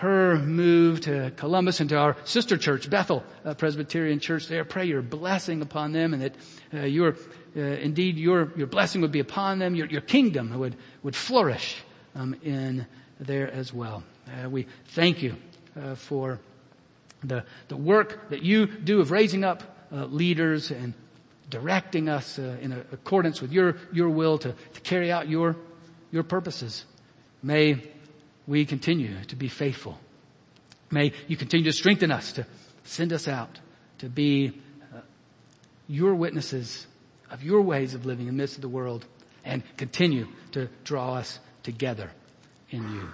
her 0.01 0.39
move 0.39 1.03
to 1.03 1.31
Columbus 1.37 1.81
and 1.81 1.91
to 1.91 1.97
our 1.97 2.17
sister 2.25 2.57
church, 2.57 2.89
Bethel 2.89 3.23
uh, 3.45 3.53
Presbyterian 3.53 4.19
Church 4.19 4.49
there. 4.49 4.65
Pray 4.65 4.87
your 4.87 5.03
blessing 5.03 5.61
upon 5.61 5.93
them 5.93 6.15
and 6.15 6.23
that 6.23 6.35
uh, 6.73 6.87
your, 6.87 7.17
uh, 7.55 7.61
indeed 7.61 8.17
your, 8.17 8.51
your 8.57 8.67
blessing 8.67 9.03
would 9.03 9.13
be 9.13 9.21
upon 9.21 9.59
them. 9.59 9.75
Your, 9.75 9.87
your 9.87 10.01
kingdom 10.01 10.59
would, 10.59 10.77
would 11.03 11.15
flourish 11.15 11.77
um, 12.15 12.35
in 12.43 12.87
there 13.21 13.51
as 13.51 13.73
well. 13.73 14.03
Uh, 14.27 14.49
we 14.49 14.67
thank 14.89 15.23
you 15.23 15.37
uh, 15.77 15.95
for 15.95 16.41
the, 17.23 17.45
the 17.69 17.77
work 17.77 18.31
that 18.31 18.43
you 18.43 18.67
do 18.67 19.01
of 19.01 19.11
raising 19.11 19.45
up 19.45 19.63
leaders 19.93 20.71
and 20.71 20.95
directing 21.49 22.09
us 22.09 22.39
in 22.39 22.73
accordance 22.93 23.43
with 23.43 23.53
your, 23.53 23.77
your 23.93 24.09
will 24.09 24.39
to, 24.39 24.55
to 24.73 24.81
carry 24.83 25.11
out 25.11 25.29
your 25.29 25.57
your 26.11 26.23
purposes. 26.23 26.85
May 27.43 27.83
we 28.47 28.65
continue 28.65 29.23
to 29.25 29.37
be 29.37 29.49
faithful. 29.49 29.99
May 30.91 31.13
you 31.29 31.37
continue 31.37 31.71
to 31.71 31.77
strengthen 31.77 32.11
us, 32.11 32.33
to 32.33 32.47
send 32.85 33.13
us 33.13 33.29
out, 33.29 33.61
to 33.99 34.09
be 34.09 34.61
uh, 34.95 35.01
your 35.87 36.15
witnesses 36.15 36.87
of 37.31 37.45
your 37.45 37.63
ways 37.63 37.95
of 37.95 38.07
living 38.07 38.27
in 38.27 38.35
the 38.35 38.43
midst 38.43 38.57
of 38.57 38.63
the 38.63 38.69
world 38.69 39.07
and 39.45 39.63
continue 39.77 40.27
to 40.53 40.69
draw 40.85 41.15
us 41.15 41.39
together 41.63 42.11
in 42.71 42.83
you. 42.93 43.09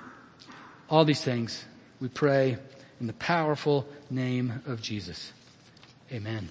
All 0.89 1.05
these 1.05 1.23
things 1.23 1.65
we 2.01 2.09
pray 2.09 2.59
in 3.01 3.07
the 3.07 3.13
powerful 3.15 3.87
name 4.11 4.63
of 4.67 4.81
Jesus. 4.83 5.33
Amen. 6.13 6.49